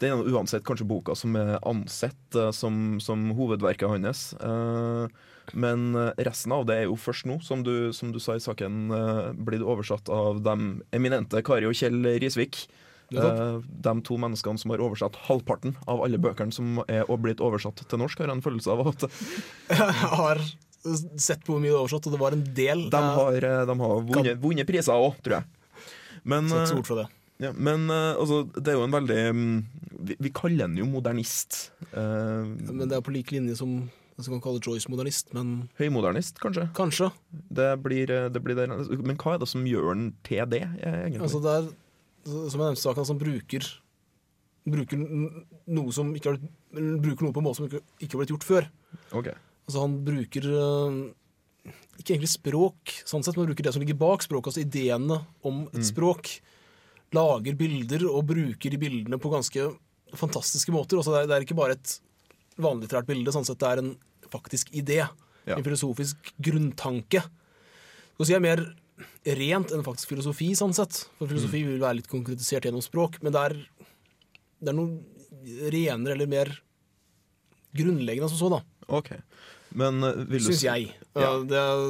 Det 0.00 0.08
er 0.08 0.22
uansett 0.30 0.62
kanskje 0.64 0.86
boka 0.86 1.14
som 1.18 1.34
er 1.36 1.58
ansett 1.66 2.36
eh, 2.38 2.50
som, 2.52 2.98
som 3.00 3.30
hovedverket 3.34 3.88
hans. 3.90 4.32
Eh, 4.40 5.08
men 5.52 5.94
resten 6.16 6.52
av 6.54 6.64
det 6.68 6.76
er 6.78 6.84
jo 6.86 6.94
først 6.94 7.26
nå, 7.26 7.40
som 7.42 7.64
du, 7.66 7.90
som 7.92 8.12
du 8.12 8.20
sa 8.22 8.36
i 8.38 8.42
saken, 8.44 8.90
eh, 8.94 9.32
blitt 9.34 9.62
oversatt 9.66 10.08
av 10.08 10.38
de 10.46 10.80
eminente 10.94 11.42
Kari 11.42 11.66
og 11.66 11.74
Kjell 11.74 12.00
Risvik. 12.22 12.68
De 13.10 13.92
to 14.06 14.14
menneskene 14.22 14.56
som 14.62 14.70
har 14.70 14.78
oversatt 14.78 15.16
halvparten 15.26 15.74
av 15.90 15.98
alle 16.04 16.16
bøkene 16.22 16.54
som 16.54 16.78
er 16.86 17.02
og 17.10 17.18
blitt 17.24 17.40
oversatt 17.42 17.82
til 17.90 17.98
norsk, 17.98 18.20
har 18.22 18.30
en 18.30 18.40
følelse 18.44 18.70
av 18.70 18.86
at 18.86 19.08
Jeg 19.74 19.94
har 20.14 20.38
sett 21.20 21.44
på 21.44 21.54
hvor 21.54 21.62
mye 21.62 21.70
det 21.70 21.76
er 21.76 21.82
oversatt, 21.84 22.08
og 22.08 22.16
det 22.16 22.20
var 22.22 22.36
en 22.36 22.44
del. 22.56 22.84
de 22.92 23.02
har, 23.20 23.46
eh, 23.52 23.62
de 23.68 23.78
har 23.82 24.04
vunnet, 24.10 24.40
vunnet 24.40 24.68
priser 24.68 24.96
òg, 24.96 25.16
tror 25.24 25.40
jeg. 25.40 25.44
Men, 26.24 26.48
Så 26.48 26.66
setter 26.66 26.82
eh, 26.82 26.88
for 26.88 27.02
det. 27.02 27.06
ja, 27.46 27.52
men 27.56 27.88
eh, 27.90 28.12
altså, 28.20 28.42
det 28.56 28.72
er 28.72 28.76
jo 28.78 28.84
en 28.84 28.92
veldig 28.92 29.20
mm, 29.32 29.54
Vi, 30.00 30.16
vi 30.26 30.32
kaller 30.36 30.66
den 30.66 30.76
jo 30.80 30.88
modernist. 30.88 31.70
Uh, 31.92 32.48
Men 32.72 32.88
det 32.88 32.96
er 32.96 33.04
på 33.04 33.12
lik 33.12 33.32
linje 33.32 33.56
som 33.60 33.90
jeg 34.20 34.26
skal 34.26 34.40
kalle 34.44 34.60
Joyce 34.60 34.90
modernist, 34.92 35.30
men 35.32 35.68
Høymodernist, 35.80 36.36
kanskje. 36.42 36.66
kanskje. 36.76 37.08
Det 37.32 37.70
blir, 37.80 38.10
eh, 38.10 38.28
det 38.28 38.42
blir. 38.44 38.58
Men 39.00 39.16
hva 39.16 39.34
er 39.34 39.38
det 39.40 39.48
som 39.48 39.64
gjør 39.64 39.94
den 39.94 40.14
til 40.22 40.44
det, 40.44 40.62
eh, 40.62 41.08
egentlig? 41.08 41.22
Altså 41.24 41.40
det 41.40 41.54
er, 41.56 41.70
som 42.26 42.60
jeg 42.60 42.66
nevnte 42.68 42.84
saken, 42.84 43.06
som 43.06 43.18
bruker 43.18 43.64
Bruker 44.70 44.98
noe 45.72 45.90
som 45.90 46.10
ikke 46.14 46.34
har 46.34 46.36
Bruker 47.00 47.24
noe 47.24 47.32
på 47.32 47.40
en 47.40 47.46
måte 47.46 47.56
som 47.56 47.64
ikke, 47.64 47.80
ikke 47.98 48.12
har 48.12 48.20
blitt 48.20 48.34
gjort 48.34 48.44
før. 48.44 48.66
Ok. 49.16 49.30
Altså 49.68 49.84
han 49.84 49.96
bruker 50.06 50.46
øh, 50.50 51.00
ikke 52.00 52.14
egentlig 52.14 52.32
språk, 52.32 52.94
sånn 53.08 53.24
sett, 53.24 53.36
men 53.38 53.50
bruker 53.50 53.66
det 53.66 53.74
som 53.76 53.82
ligger 53.84 53.98
bak 54.00 54.24
språket, 54.24 54.52
altså 54.52 54.64
ideene 54.64 55.20
om 55.46 55.64
et 55.70 55.86
språk. 55.86 56.32
Lager 57.14 57.56
bilder 57.58 58.06
og 58.10 58.28
bruker 58.30 58.72
de 58.72 58.78
bildene 58.80 59.18
på 59.20 59.32
ganske 59.32 59.66
fantastiske 60.18 60.72
måter. 60.74 61.00
Altså 61.00 61.14
det, 61.14 61.24
er, 61.24 61.30
det 61.30 61.36
er 61.36 61.46
ikke 61.46 61.58
bare 61.58 61.76
et 61.78 61.96
vanlitterært 62.60 63.08
bilde, 63.08 63.34
sånn 63.34 63.46
sett 63.46 63.60
det 63.62 63.70
er 63.70 63.82
en 63.82 63.92
faktisk 64.30 64.70
idé. 64.76 65.02
Ja. 65.48 65.56
En 65.56 65.66
filosofisk 65.66 66.32
grunntanke. 66.42 67.22
Skal 68.14 68.28
si 68.28 68.36
er 68.36 68.44
mer 68.44 68.64
rent 69.38 69.72
enn 69.74 69.84
faktisk 69.84 70.12
filosofi, 70.12 70.50
sånn 70.58 70.74
sett. 70.76 71.04
For 71.18 71.30
filosofi 71.30 71.62
vil 71.66 71.80
være 71.82 72.00
litt 72.00 72.10
konkretisert 72.10 72.66
gjennom 72.68 72.84
språk, 72.84 73.18
men 73.24 73.34
det 73.34 73.44
er, 73.48 73.56
det 74.60 74.72
er 74.72 74.76
noe 74.76 75.70
renere 75.72 76.16
eller 76.16 76.30
mer 76.30 76.52
grunnleggende 77.76 78.28
som 78.32 78.40
så, 78.40 78.50
da. 78.52 78.60
Ok. 78.90 79.12
Men 79.78 80.02
eh, 80.04 80.24
vil 80.26 80.42
du 80.42 80.48
Syns 80.50 80.60
si- 80.64 80.66
jeg. 80.66 80.90
Ja. 81.14 81.30
Det 81.46 81.60
er, 81.60 81.84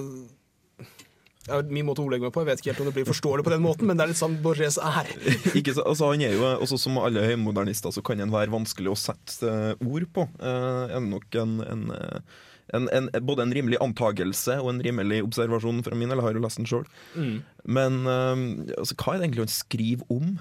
det 1.49 1.57
er 1.57 1.71
min 1.73 1.87
måte 1.88 2.02
å 2.02 2.07
ordlegge 2.07 2.26
meg 2.28 2.35
på. 2.35 2.42
Jeg 2.45 2.50
vet 2.50 2.61
ikke 2.62 2.71
helt 2.75 2.83
om 2.85 2.90
det 2.90 2.97
blir 2.99 3.09
forståelig 3.09 3.47
på 3.47 3.52
den 3.54 3.64
måten, 3.64 3.88
men 3.88 3.97
det 3.99 4.04
er 4.04 4.11
litt 4.12 4.21
sånn 4.21 4.37
Borges 4.45 4.76
er. 4.78 5.09
Ikke 5.59 5.73
så, 5.75 5.83
altså 5.88 6.11
han 6.12 6.23
er 6.26 6.37
jo, 6.37 6.45
også 6.62 6.78
Som 6.78 7.00
alle 7.00 7.25
høymodernister 7.25 7.95
så 7.97 8.02
kan 8.07 8.21
han 8.23 8.30
være 8.35 8.52
vanskelig 8.52 8.92
å 8.92 8.99
sette 9.00 9.49
eh, 9.49 9.83
ord 9.88 10.07
på. 10.14 10.28
Eh, 10.38 10.95
er 10.99 11.02
nok 11.09 11.40
en, 11.40 11.57
en, 11.64 11.87
eh, 11.97 12.38
en, 12.76 13.09
både 13.26 13.49
en 13.49 13.57
rimelig 13.57 13.80
antagelse 13.83 14.61
og 14.61 14.69
en 14.75 14.85
rimelig 14.85 15.23
observasjon 15.26 15.80
fra 15.88 15.97
min, 15.99 16.12
eller 16.12 16.28
har 16.28 16.37
jo 16.38 16.45
lest 16.45 16.61
den 16.61 16.69
sjøl. 16.71 16.85
Men 17.64 17.99
eh, 18.04 18.47
altså, 18.76 18.95
hva 19.00 19.16
er 19.16 19.23
det 19.25 19.30
egentlig 19.30 19.47
han 19.49 19.54
skriver 19.57 20.14
om? 20.21 20.37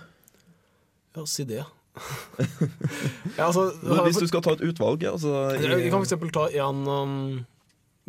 Ja, 1.18 1.24
si 1.26 1.48
det. 1.50 1.64
ja, 3.38 3.46
altså, 3.50 3.68
Hvis 4.06 4.20
du 4.22 4.28
skal 4.30 4.44
ta 4.46 4.54
et 4.58 4.64
utvalg 4.70 5.04
altså, 5.10 5.32
i- 5.56 5.84
Vi 5.86 5.90
kan 5.94 6.04
eksempel 6.04 6.32
ta 6.36 6.48
en 6.64 6.82
um, 6.88 7.16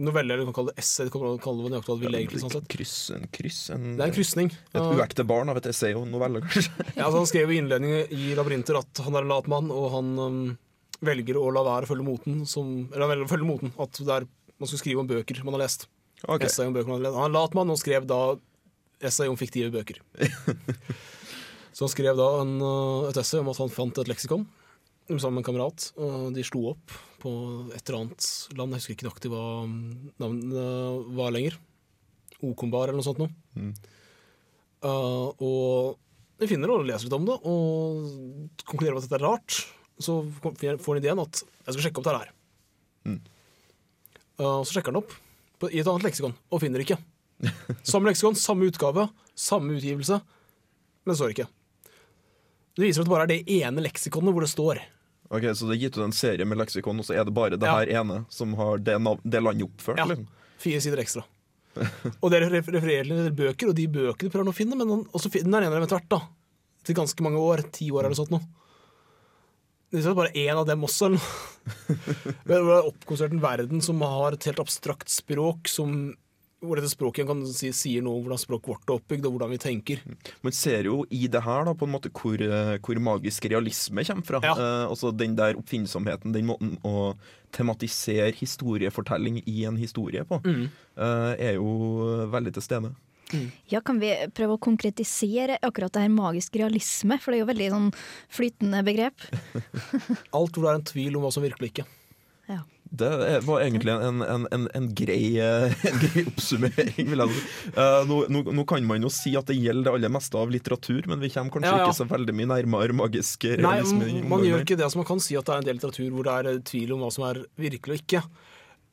novelle, 0.00 0.32
eller 0.32 0.44
du 0.44 0.50
kan 0.50 0.56
kalle 0.61 0.73
det 0.75 0.80
essay. 0.85 1.06
Du 1.09 1.12
kan 1.14 1.38
kalle 1.44 1.64
det 1.66 1.73
nøyaktig 1.75 1.92
hva 1.92 1.99
du 1.99 2.04
vil 2.06 2.18
egentlig. 2.20 2.40
sånn 2.44 2.54
sett. 2.54 2.68
Kryss, 2.73 2.94
en 3.16 3.26
kryss 3.35 3.61
en, 3.75 3.85
Det 3.99 4.04
er 4.04 4.09
en 4.12 4.16
krysning. 4.16 4.50
Et 4.73 4.80
uekte 4.97 5.26
barn 5.28 5.52
av 5.52 5.61
et 5.61 5.68
essay 5.73 5.92
og 5.99 6.06
novelle, 6.09 6.40
kanskje. 6.47 6.73
ja, 6.97 7.04
altså, 7.09 7.18
han 7.20 7.30
skrev 7.30 7.52
i 7.52 7.61
innledningen 7.61 8.14
i 8.16 8.32
Labyrinter 8.38 8.80
at 8.80 9.02
han 9.04 9.18
er 9.18 9.26
en 9.26 9.32
lat 9.35 9.50
mann, 9.52 9.70
og 9.75 9.90
han 9.97 10.12
um, 10.18 10.40
velger 11.04 11.37
å 11.40 11.47
la 11.52 11.64
være 11.66 11.88
å 11.88 11.92
følge 11.92 12.06
moten. 12.06 12.42
Som, 12.49 12.73
eller 12.92 13.06
han 13.06 13.12
velger 13.14 13.28
å 13.28 13.32
følge 13.35 13.50
moten, 13.50 13.75
at 13.80 14.00
det 14.00 14.14
er, 14.20 14.28
man 14.61 14.70
skal 14.73 14.82
skrive 14.85 15.04
om 15.04 15.11
bøker 15.11 15.44
man 15.44 15.59
har 15.59 15.66
lest. 15.66 15.88
Okay. 16.25 16.47
Essay 16.49 16.68
om 16.68 16.75
bøker 16.76 16.88
man 16.92 17.00
har 17.00 17.06
lest. 17.11 17.16
Han 17.20 17.28
er 17.28 17.32
en 17.35 17.38
lat 17.40 17.54
mann 17.61 17.73
og 17.73 17.80
skrev 17.80 18.09
da 18.09 18.20
essay 19.00 19.28
om 19.32 19.37
fiktive 19.40 19.73
bøker. 19.73 20.00
Så 21.73 21.87
han 21.87 21.93
skrev 21.93 22.19
da 22.19 22.29
en, 22.41 22.57
uh, 22.62 23.09
et 23.11 23.21
essay 23.21 23.41
om 23.43 23.50
at 23.53 23.61
han 23.62 23.73
fant 23.73 24.03
et 24.03 24.11
leksikon 24.11 24.47
sammen 25.19 25.41
med 25.41 25.43
en 25.43 25.49
kamerat. 25.49 25.89
Og 25.99 26.31
de 26.37 26.45
slo 26.47 26.71
opp 26.75 26.95
på 27.23 27.31
et 27.75 27.83
eller 27.83 28.05
annet 28.05 28.29
land, 28.57 28.75
jeg 28.75 28.83
husker 28.83 28.97
ikke 28.97 29.09
nøyaktig 29.09 29.33
hva 29.33 29.45
navnet 30.23 31.17
var 31.19 31.35
lenger. 31.35 31.59
Okombar 32.47 32.89
eller 32.89 33.00
noe 33.00 33.07
sånt 33.07 33.21
noe. 33.21 33.33
Mm. 33.59 33.73
Uh, 34.81 35.29
og 35.45 36.41
vi 36.41 36.49
finner 36.49 36.73
og 36.73 36.87
leser 36.89 37.09
litt 37.09 37.17
om 37.19 37.27
det, 37.29 37.37
og 37.45 38.62
konkluderer 38.65 38.97
med 38.97 39.03
at 39.03 39.09
dette 39.09 39.19
er 39.21 39.27
rart. 39.27 39.59
Så 40.00 40.23
får 40.41 40.81
han 40.87 41.03
ideen 41.03 41.21
at 41.21 41.43
jeg 41.43 41.75
skal 41.75 41.85
sjekke 41.85 42.00
opp 42.00 42.09
det 42.09 42.17
her. 42.17 42.35
Mm. 43.11 43.21
Uh, 44.41 44.61
så 44.65 44.71
sjekker 44.73 44.95
han 44.95 45.03
opp 45.03 45.12
på, 45.61 45.69
i 45.69 45.83
et 45.83 45.91
annet 45.91 46.07
leksikon, 46.09 46.37
og 46.49 46.62
finner 46.62 46.85
ikke. 46.85 46.97
Samme 47.91 48.09
leksikon, 48.09 48.37
samme 48.37 48.69
utgave, 48.69 49.07
samme 49.37 49.77
utgivelse, 49.77 50.21
men 50.21 51.12
det 51.12 51.17
står 51.21 51.35
ikke. 51.35 51.49
Det 52.77 52.85
viser 52.87 53.03
at 53.03 53.09
det 53.09 53.12
bare 53.12 53.27
er 53.27 53.33
det 53.33 53.43
ene 53.61 53.83
leksikonet 53.85 54.35
hvor 54.35 54.45
det 54.47 54.50
står. 54.53 54.81
Ok, 55.31 55.45
Så 55.55 55.67
det 55.69 55.77
er 55.77 55.83
gitt 55.85 55.99
ut 55.99 56.05
en 56.05 56.15
serie 56.17 56.47
med 56.47 56.59
leksikon, 56.59 56.99
og 56.99 57.07
så 57.07 57.15
er 57.15 57.25
det 57.27 57.35
bare 57.35 57.57
det 57.59 57.67
Ja. 57.69 57.77
her 57.79 57.91
ene 58.00 58.25
som 58.29 58.55
har 58.59 58.79
det, 58.79 58.97
det 59.25 59.43
landet 59.43 59.69
oppført? 59.69 59.99
Ja. 59.99 60.07
Liksom. 60.11 60.27
Fire 60.59 60.81
sider 60.83 60.99
ekstra. 61.03 61.23
og 62.23 62.31
det 62.33 62.41
refererer 62.50 63.05
til 63.07 63.12
en 63.15 63.37
bøker, 63.37 63.69
og 63.71 63.77
de 63.79 63.87
bøkene 63.87 64.31
prøver 64.33 64.43
han 64.45 64.53
å 64.53 64.57
finne, 64.57 64.79
men 64.79 64.91
han, 64.91 65.05
også 65.15 65.31
finner 65.31 65.62
han 65.62 65.73
en 65.73 65.85
etter 65.87 66.00
hvert, 66.00 66.09
da. 66.11 66.21
Til 66.85 66.97
ganske 66.99 67.23
mange 67.23 67.39
år. 67.39 67.62
Ti 67.71 67.91
år 67.93 68.09
eller 68.09 68.19
sånt 68.19 68.33
noe. 68.35 68.43
Det 69.91 69.99
viser 70.00 70.12
at 70.15 70.19
bare 70.19 70.35
én 70.39 70.55
av 70.59 70.67
dem 70.67 70.83
også. 70.87 71.07
eller 71.11 71.19
noe. 71.21 72.37
Det 72.47 72.57
er 72.57 72.89
oppkonstruert 72.91 73.33
en 73.35 73.43
verden 73.43 73.83
som 73.85 74.00
har 74.03 74.35
et 74.35 74.47
helt 74.50 74.62
abstrakt 74.62 75.11
språk, 75.12 75.69
som, 75.71 76.15
hvor 76.61 76.76
dette 76.76 76.90
språket 76.93 77.25
kan 77.26 77.40
si, 77.49 77.71
sier 77.73 78.02
noe 78.05 78.19
om 78.19 78.25
hvordan 78.26 78.40
språket 78.43 78.69
vårt 78.69 78.90
er 78.90 78.99
oppbygd, 78.99 79.26
og 79.26 79.33
hvordan 79.37 79.50
vi 79.55 79.59
tenker. 79.62 80.02
Man 80.45 80.52
ser 80.52 80.85
jo 80.90 81.07
i 81.11 81.23
det 81.33 81.40
her 81.47 81.64
da, 81.64 81.73
på 81.75 81.87
en 81.88 81.95
måte 81.95 82.11
hvor, 82.12 82.37
eh, 82.45 82.75
hvor 82.85 83.00
magisk 83.00 83.47
realisme 83.49 84.05
kommer 84.05 84.26
fra. 84.29 84.40
Ja. 84.45 84.52
Eh, 84.61 84.87
altså 84.93 85.12
Den 85.17 85.37
der 85.37 85.57
oppfinnsomheten, 85.57 86.33
den 86.37 86.47
måten 86.50 86.75
å 86.85 87.14
tematisere 87.57 88.31
historiefortelling 88.37 89.40
i 89.47 89.64
en 89.64 89.76
historie 89.81 90.25
på, 90.29 90.40
Mm. 90.45 90.69
eh, 90.97 91.37
er 91.50 91.55
jo 91.55 92.29
veldig 92.31 92.52
til 92.55 92.62
stede. 92.62 92.95
Ja, 93.71 93.79
Kan 93.81 94.00
vi 94.00 94.11
prøve 94.35 94.57
å 94.59 94.61
konkretisere 94.61 95.57
akkurat 95.62 95.93
det 95.93 96.02
her 96.02 96.09
magisk 96.09 96.57
realisme? 96.59 97.19
For 97.21 97.31
det 97.31 97.38
er 97.40 97.47
jo 97.47 97.52
veldig 97.52 97.71
sånn 97.71 97.95
flytende 98.29 98.85
begrep. 98.85 99.14
Alt 100.35 100.52
hvor 100.57 100.62
det 100.67 100.71
er 100.71 100.79
en 100.81 100.83
tvil 100.90 101.17
om 101.17 101.23
hva 101.23 101.33
som 101.33 101.43
virkelig 101.45 101.71
ikke. 101.73 101.85
Det 102.90 103.40
var 103.47 103.61
egentlig 103.62 103.92
en, 103.92 104.23
en, 104.23 104.47
en, 104.50 104.64
en, 104.75 104.87
grei, 104.99 105.38
eh, 105.38 105.75
en 105.90 105.99
grei 106.02 106.25
oppsummering. 106.26 107.12
Eh, 107.14 108.00
nå, 108.11 108.18
nå, 108.35 108.42
nå 108.50 108.64
kan 108.66 108.87
man 108.87 109.06
jo 109.06 109.12
si 109.14 109.37
at 109.38 109.47
det 109.47 109.61
gjelder 109.61 109.87
det 109.87 109.92
aller 109.94 110.12
meste 110.16 110.38
av 110.40 110.50
litteratur, 110.50 111.06
men 111.11 111.23
vi 111.23 111.30
kommer 111.30 111.54
kanskje 111.54 111.70
Ja, 111.70 111.85
ja. 111.85 111.87
ikke 111.87 112.00
så 112.00 112.09
veldig 112.11 112.35
mye 112.35 112.50
nærmere 112.50 112.97
magisk 112.99 113.47
realisme. 113.47 114.09
Nei, 114.09 114.25
man 114.26 114.42
gjør 114.47 114.64
ikke 114.66 114.75
det. 114.75 114.88
Altså, 114.88 114.99
man 114.99 115.09
kan 115.12 115.23
si 115.23 115.38
at 115.38 115.47
det 115.47 115.54
er 115.54 115.62
en 115.62 115.68
del 115.68 115.78
litteratur 115.78 116.11
hvor 116.16 116.26
det 116.26 116.35
er 116.35 116.50
eh, 116.50 116.61
tvil 116.73 116.97
om 116.97 117.04
hva 117.06 117.12
som 117.14 117.28
er 117.30 117.44
virkelig 117.62 117.94
og 117.94 118.02
ikke, 118.02 118.25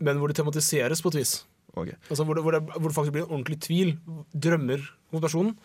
men 0.05 0.21
hvor 0.21 0.29
det 0.29 0.37
tematiseres 0.37 1.01
på 1.01 1.15
et 1.15 1.21
vis. 1.23 1.33
Okay. 1.73 1.97
Altså 2.11 2.25
hvor, 2.25 2.37
det, 2.37 2.45
hvor, 2.45 2.53
det, 2.53 2.63
hvor 2.77 2.89
det 2.89 2.97
faktisk 2.99 3.17
blir 3.17 3.25
en 3.25 3.33
ordentlig 3.33 3.59
tvil. 3.65 3.95
Drømmer 4.33 4.85
mot 5.13 5.25
personen. 5.25 5.57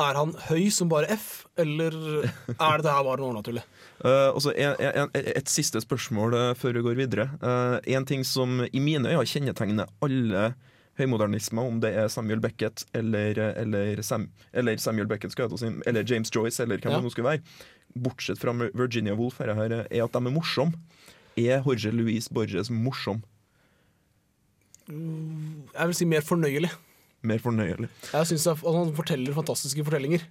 Er 0.00 0.16
han 0.18 0.32
høy 0.48 0.70
som 0.74 0.88
bare 0.90 1.06
F, 1.14 1.44
eller 1.60 1.94
er 2.24 2.82
det 2.82 2.90
her 2.90 3.04
bare 3.06 3.18
noe 3.20 3.30
overnaturlig? 3.30 3.64
Uh, 4.04 4.34
så 4.42 4.50
en, 4.58 4.74
en, 4.84 5.12
et 5.14 5.48
siste 5.48 5.80
spørsmål 5.80 6.34
eh, 6.36 6.48
før 6.58 6.74
vi 6.76 6.80
går 6.84 6.96
videre. 6.98 7.24
Uh, 7.40 7.78
en 7.94 8.04
ting 8.04 8.24
som 8.26 8.58
i 8.66 8.80
mine 8.82 9.08
øyne 9.08 9.22
kjennetegner 9.30 9.86
alle 10.04 10.48
høymodernismer, 10.98 11.66
om 11.70 11.78
det 11.82 11.92
er 11.98 12.10
Samuel 12.12 12.42
Beckett 12.42 12.84
eller, 12.94 13.38
eh, 13.38 13.62
eller, 13.62 14.02
Sam, 14.02 14.28
eller 14.52 14.76
Samuel 14.82 15.08
Beckett 15.10 15.34
si, 15.34 15.70
eller 15.86 16.04
James 16.06 16.30
Joyce, 16.34 16.62
eller 16.62 16.78
hvem 16.78 16.92
Ja. 16.92 16.98
det 16.98 17.04
nå 17.04 17.10
skulle 17.14 17.30
være, 17.30 17.42
bortsett 17.94 18.38
fra 18.38 18.52
Virginia 18.74 19.14
Woolf, 19.14 19.40
er, 19.40 19.54
her, 19.54 19.86
er 19.90 20.04
at 20.04 20.12
de 20.12 20.18
er 20.18 20.34
morsomme. 20.34 20.74
Er 21.36 21.62
Jorge 21.66 21.90
Luis 21.90 22.28
Borges 22.28 22.70
morsom? 22.70 23.22
Jeg 24.86 25.86
vil 25.86 25.94
si 25.94 26.04
mer 26.04 26.20
fornøyelig. 26.20 26.70
Mer 27.24 27.40
fornøyelig? 27.42 27.88
Jeg 28.12 28.30
synes 28.30 28.46
at 28.52 28.64
Han 28.64 28.92
forteller 28.96 29.36
fantastiske 29.36 29.84
fortellinger. 29.86 30.26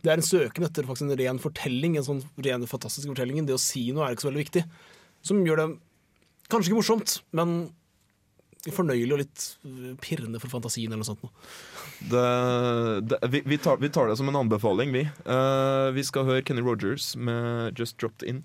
Det 0.00 0.12
er 0.12 0.16
en 0.18 0.24
søken 0.24 0.64
etter 0.64 0.86
faktisk 0.88 1.08
en 1.08 1.18
ren 1.20 1.40
fortelling. 1.42 1.98
En 1.98 2.06
sånn 2.06 2.22
ren 2.44 2.64
fantastisk 2.68 3.10
fortelling 3.10 3.44
Det 3.48 3.56
å 3.56 3.60
si 3.60 3.90
noe 3.92 4.06
er 4.06 4.16
ikke 4.16 4.26
så 4.26 4.30
veldig 4.30 4.46
viktig. 4.46 4.64
Som 5.26 5.44
gjør 5.44 5.60
det 5.60 5.68
kanskje 6.50 6.70
ikke 6.72 6.80
morsomt, 6.80 7.20
men 7.36 7.70
fornøyelig 8.68 9.14
og 9.14 9.20
litt 9.22 9.44
øh, 9.64 9.92
pirrende 10.02 10.40
for 10.42 10.52
fantasien. 10.52 10.92
eller 10.92 11.00
noe 11.00 11.08
sånt. 11.08 11.22
Det, 12.10 12.24
det, 13.08 13.20
vi, 13.32 13.42
vi, 13.46 13.60
tar, 13.62 13.80
vi 13.80 13.92
tar 13.92 14.10
det 14.10 14.18
som 14.20 14.28
en 14.28 14.40
anbefaling, 14.42 14.92
vi. 14.92 15.06
Uh, 15.24 15.88
vi 15.96 16.04
skal 16.04 16.28
høre 16.28 16.44
Kenny 16.44 16.64
Rogers 16.64 17.14
med 17.16 17.78
'Just 17.78 17.96
Dropped 18.00 18.26
In'. 18.28 18.44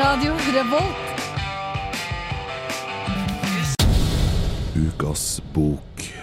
Radio 0.00 0.32
Revolt. 0.32 0.96
Ukas 4.74 5.42
bok. 5.54 6.14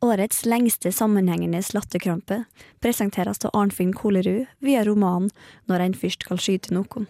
Årets 0.00 0.44
lengste 0.44 0.92
sammenhengende 0.92 1.62
latterkrampe 1.74 2.44
presenteres 2.80 3.44
av 3.44 3.50
Arnfinn 3.52 3.92
Kolerud 3.92 4.46
via 4.58 4.84
romanen 4.84 5.30
'Når 5.66 5.80
en 5.80 5.94
først 5.94 6.22
skal 6.22 6.38
skyte 6.38 6.72
noen'. 6.72 7.06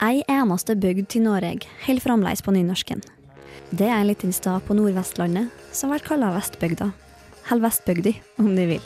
Ei 0.00 0.22
eneste 0.28 0.76
bygd 0.76 1.08
til 1.08 1.22
Noreg 1.22 1.66
holder 1.86 2.00
fremdeles 2.00 2.42
på 2.42 2.54
nynorsken. 2.54 3.02
Det 3.70 3.88
er 3.88 3.98
en 3.98 4.06
liten 4.06 4.32
stad 4.32 4.62
på 4.62 4.74
Nordvestlandet 4.74 5.50
som 5.72 5.90
blir 5.90 6.06
kalla 6.06 6.38
Vestbygda. 6.38 6.92
Eller 7.50 7.62
Vestbygdi, 7.62 8.14
om 8.38 8.54
de 8.56 8.66
vil. 8.66 8.82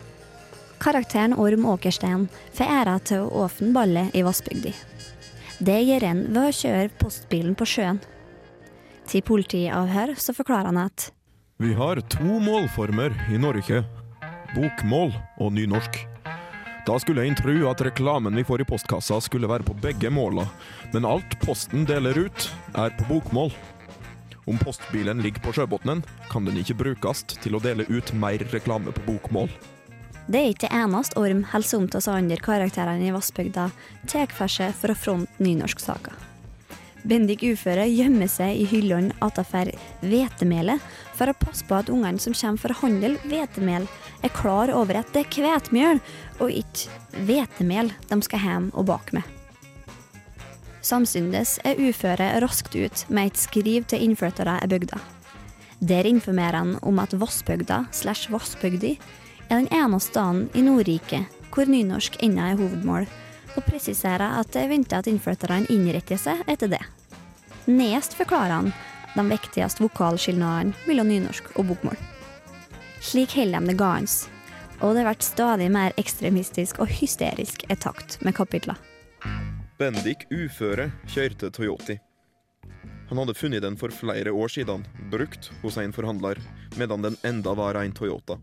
Karakteren 0.80 1.34
Orm 1.34 1.66
Åkerstein 1.66 2.28
får 2.52 2.64
æra 2.64 2.98
til 2.98 3.18
å 3.24 3.44
åpne 3.44 3.72
ballet 3.72 4.14
i 4.14 4.22
Vassbygdi. 4.22 4.74
Det 5.56 5.78
gjør 5.88 6.04
en 6.04 6.18
ved 6.34 6.42
å 6.42 6.52
kjøre 6.52 6.88
postbilen 7.00 7.54
på 7.56 7.64
sjøen. 7.64 8.00
Til 9.08 9.22
politiavhør 9.24 10.12
så 10.20 10.34
forklarer 10.36 10.68
han 10.68 10.80
at 10.82 11.06
Vi 11.62 11.70
har 11.78 12.02
to 12.12 12.40
målformer 12.44 13.14
i 13.32 13.38
Norge. 13.40 13.80
Bokmål 14.52 15.14
og 15.40 15.54
nynorsk. 15.56 16.02
Da 16.86 16.98
skulle 17.00 17.24
en 17.24 17.38
tro 17.38 17.54
at 17.70 17.80
reklamen 17.82 18.36
vi 18.36 18.44
får 18.46 18.62
i 18.62 18.66
postkassa 18.68 19.16
skulle 19.24 19.48
være 19.48 19.64
på 19.66 19.78
begge 19.80 20.10
måla, 20.12 20.44
men 20.92 21.08
alt 21.08 21.38
Posten 21.40 21.88
deler 21.88 22.26
ut, 22.26 22.50
er 22.76 22.92
på 22.98 23.08
bokmål. 23.08 23.50
Om 24.46 24.60
postbilen 24.60 25.24
ligger 25.24 25.42
på 25.42 25.56
sjøbunnen, 25.56 26.04
kan 26.30 26.44
den 26.44 26.60
ikke 26.60 26.76
brukes 26.84 27.24
til 27.32 27.56
å 27.56 27.62
dele 27.64 27.88
ut 27.88 28.12
mer 28.14 28.44
reklame 28.52 28.92
på 28.94 29.06
bokmål. 29.08 29.50
Det 30.26 30.40
er 30.40 30.48
ikke 30.50 30.72
eneste 30.74 31.20
Orm 31.20 31.44
holder 31.52 31.86
til 31.86 32.00
oss 32.00 32.08
andre 32.10 32.38
karakterene 32.42 33.06
i 33.06 33.12
Vassbygda 33.14 33.68
tar 34.10 34.32
for 34.34 34.50
seg 34.50 34.72
for 34.74 34.90
å 34.90 34.98
fronte 34.98 35.42
nynorsksaker. 35.42 36.16
Bendik 37.06 37.44
uføre 37.46 37.84
gjemmer 37.86 38.26
seg 38.26 38.58
i 38.58 38.64
hyllene 38.66 39.14
atafor 39.22 39.68
hvetemelet 40.02 40.82
for 41.14 41.30
å 41.30 41.36
passe 41.38 41.62
på 41.68 41.76
at 41.78 41.92
ungene 41.94 42.18
som 42.18 42.34
kommer 42.34 42.58
for 42.58 42.74
å 42.74 42.80
handle 42.80 43.12
hvetemel, 43.30 43.86
er 44.26 44.32
klar 44.34 44.72
over 44.74 44.98
at 44.98 45.12
det 45.14 45.22
er 45.22 45.44
hvetemel 45.46 46.00
og 46.40 46.50
ikke 46.50 47.22
hvetemel 47.28 47.92
de 48.10 48.18
skal 48.26 48.42
hjem 48.42 48.66
og 48.74 48.88
bake 48.90 49.20
med. 49.20 49.28
Samtidig 50.82 51.44
er 51.66 51.82
uføre 51.82 52.32
raskt 52.42 52.74
ut 52.74 53.04
med 53.06 53.30
et 53.30 53.38
skriv 53.38 53.86
til 53.90 54.02
innflyttere 54.08 54.58
i 54.62 54.70
bygda. 54.70 54.98
Der 55.86 56.08
informerer 56.08 56.58
han 56.58 56.74
om 56.82 56.98
at 56.98 57.14
Vassbygda 57.14 57.84
slash 57.94 58.32
Vassbygdi 58.34 58.96
er 59.48 59.60
den 59.62 59.68
eneste 59.72 60.12
staden 60.12 60.48
i 60.54 60.62
Nordriket 60.66 61.32
hvor 61.54 61.68
nynorsk 61.70 62.18
ennå 62.20 62.50
er 62.50 62.58
hovedmål, 62.58 63.06
og 63.56 63.64
presiserer 63.64 64.40
at 64.40 64.50
det 64.52 64.64
er 64.64 64.72
venta 64.72 64.98
at 65.00 65.08
innflytterne 65.08 65.70
innretter 65.72 66.20
seg 66.20 66.42
etter 66.50 66.68
det. 66.74 66.82
Nest 67.66 68.16
forklarer 68.18 68.58
han 68.58 68.72
de 69.16 69.24
viktigste 69.30 69.82
vokalskilnadene 69.86 70.76
mellom 70.88 71.08
nynorsk 71.08 71.48
og 71.56 71.70
bokmål. 71.70 71.96
Slik 73.00 73.32
holder 73.38 73.64
de 73.64 73.72
det 73.72 73.78
gående, 73.80 74.34
og 74.82 74.92
det 74.96 75.06
blir 75.06 75.24
stadig 75.24 75.70
mer 75.72 75.96
ekstremistisk 75.96 76.82
og 76.84 76.92
hysterisk 76.92 77.64
i 77.70 77.78
takt 77.80 78.18
med 78.26 78.36
kapitler. 78.36 78.76
Bendik 79.80 80.26
uføre 80.32 80.90
kjørte 81.08 81.50
Toyota. 81.52 81.96
Han 83.08 83.20
hadde 83.22 83.36
funnet 83.38 83.62
den 83.62 83.76
for 83.78 83.94
flere 83.94 84.32
år 84.34 84.52
siden, 84.52 84.84
brukt 85.12 85.50
hos 85.62 85.76
en 85.78 85.92
forhandler, 85.94 86.40
medan 86.76 87.04
den 87.04 87.16
enda 87.24 87.54
var 87.54 87.78
en 87.80 87.92
Toyota. 87.94 88.40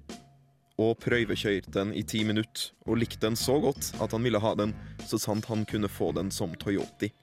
Og 0.84 0.98
prøvekjørte 1.00 1.72
den 1.72 1.94
i 1.96 2.04
ti 2.04 2.24
minutter, 2.28 2.72
og 2.88 2.98
likte 3.00 3.22
den 3.24 3.38
så 3.40 3.56
godt 3.64 3.94
at 4.04 4.12
han 4.12 4.24
ville 4.26 4.42
ha 4.44 4.54
den 4.60 4.74
så 5.08 5.20
sant 5.22 5.48
han 5.48 5.64
kunne 5.70 5.92
få 5.92 6.12
den 6.18 6.32
som 6.34 6.56
Toyoti. 6.60 7.14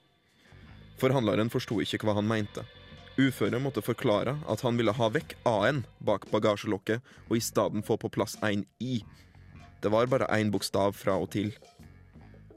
Forhandleren 1.01 1.51
forsto 1.51 1.79
ikke 1.81 2.05
hva 2.05 2.15
han 2.17 2.29
mente. 2.29 2.63
Uføre 3.19 3.59
måtte 3.59 3.83
forklare 3.83 4.37
at 4.49 4.63
han 4.65 4.77
ville 4.79 4.93
ha 4.95 5.09
vekk 5.11 5.35
A-en 5.49 5.83
bak 5.99 6.29
bagasjelokket, 6.31 7.01
og 7.29 7.37
i 7.37 7.43
stedet 7.43 7.83
få 7.85 7.97
på 8.01 8.09
plass 8.13 8.37
en 8.45 8.63
I. 8.79 9.01
Det 9.81 9.91
var 9.91 10.09
bare 10.09 10.29
én 10.37 10.51
bokstav 10.53 10.93
fra 10.95 11.17
og 11.19 11.31
til. 11.33 11.51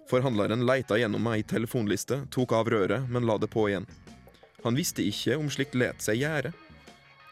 Forhandleren 0.09 0.67
leita 0.69 0.99
gjennom 1.01 1.27
ei 1.33 1.43
telefonliste, 1.43 2.27
tok 2.31 2.53
av 2.53 2.69
røret, 2.69 3.09
men 3.09 3.27
la 3.27 3.39
det 3.41 3.49
på 3.53 3.67
igjen. 3.71 3.89
Han 4.65 4.77
visste 4.77 5.05
ikke 5.05 5.39
om 5.41 5.51
slikt 5.53 5.75
let 5.77 6.05
seg 6.05 6.21
gjøre. 6.21 6.53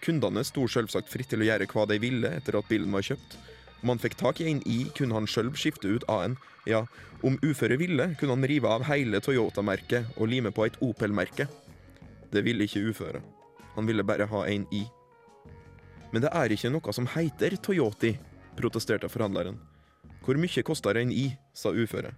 Kundene 0.03 0.43
sto 0.45 0.65
selvsagt 0.67 1.13
fritt 1.13 1.31
til 1.31 1.45
å 1.45 1.47
gjøre 1.47 1.69
hva 1.71 1.87
de 1.89 2.01
ville 2.03 2.33
etter 2.41 2.57
at 2.59 2.69
bilen 2.69 2.93
var 2.93 3.05
kjøpt. 3.07 3.37
Om 3.83 3.95
han 3.95 4.03
fikk 4.03 4.17
tak 4.21 4.41
i 4.41 4.49
en 4.51 4.63
I, 4.69 4.85
kunne 4.97 5.17
han 5.19 5.27
sjøl 5.27 5.51
skifte 5.59 5.91
ut 5.91 6.07
A-en. 6.11 6.37
Ja, 6.71 6.85
om 7.27 7.39
uføre 7.43 7.77
ville, 7.81 8.13
kunne 8.19 8.37
han 8.37 8.47
rive 8.47 8.71
av 8.71 8.87
hele 8.87 9.21
Toyota-merket 9.23 10.15
og 10.17 10.31
lime 10.31 10.53
på 10.55 10.67
et 10.69 10.79
Opel-merke. 10.83 11.49
Det 12.33 12.45
ville 12.47 12.67
ikke 12.67 12.85
uføre. 12.93 13.23
Han 13.75 13.89
ville 13.89 14.07
bare 14.07 14.29
ha 14.31 14.45
en 14.47 14.67
I. 14.71 14.85
Men 16.13 16.23
det 16.23 16.31
er 16.37 16.55
ikke 16.55 16.71
noe 16.71 16.95
som 16.95 17.09
heter 17.11 17.57
Toyoti, 17.57 18.15
protesterte 18.59 19.11
forhandleren. 19.11 19.59
Hvor 20.23 20.39
mye 20.39 20.63
koster 20.63 21.01
en 21.01 21.11
I, 21.11 21.33
sa 21.55 21.73
uføre. 21.75 22.13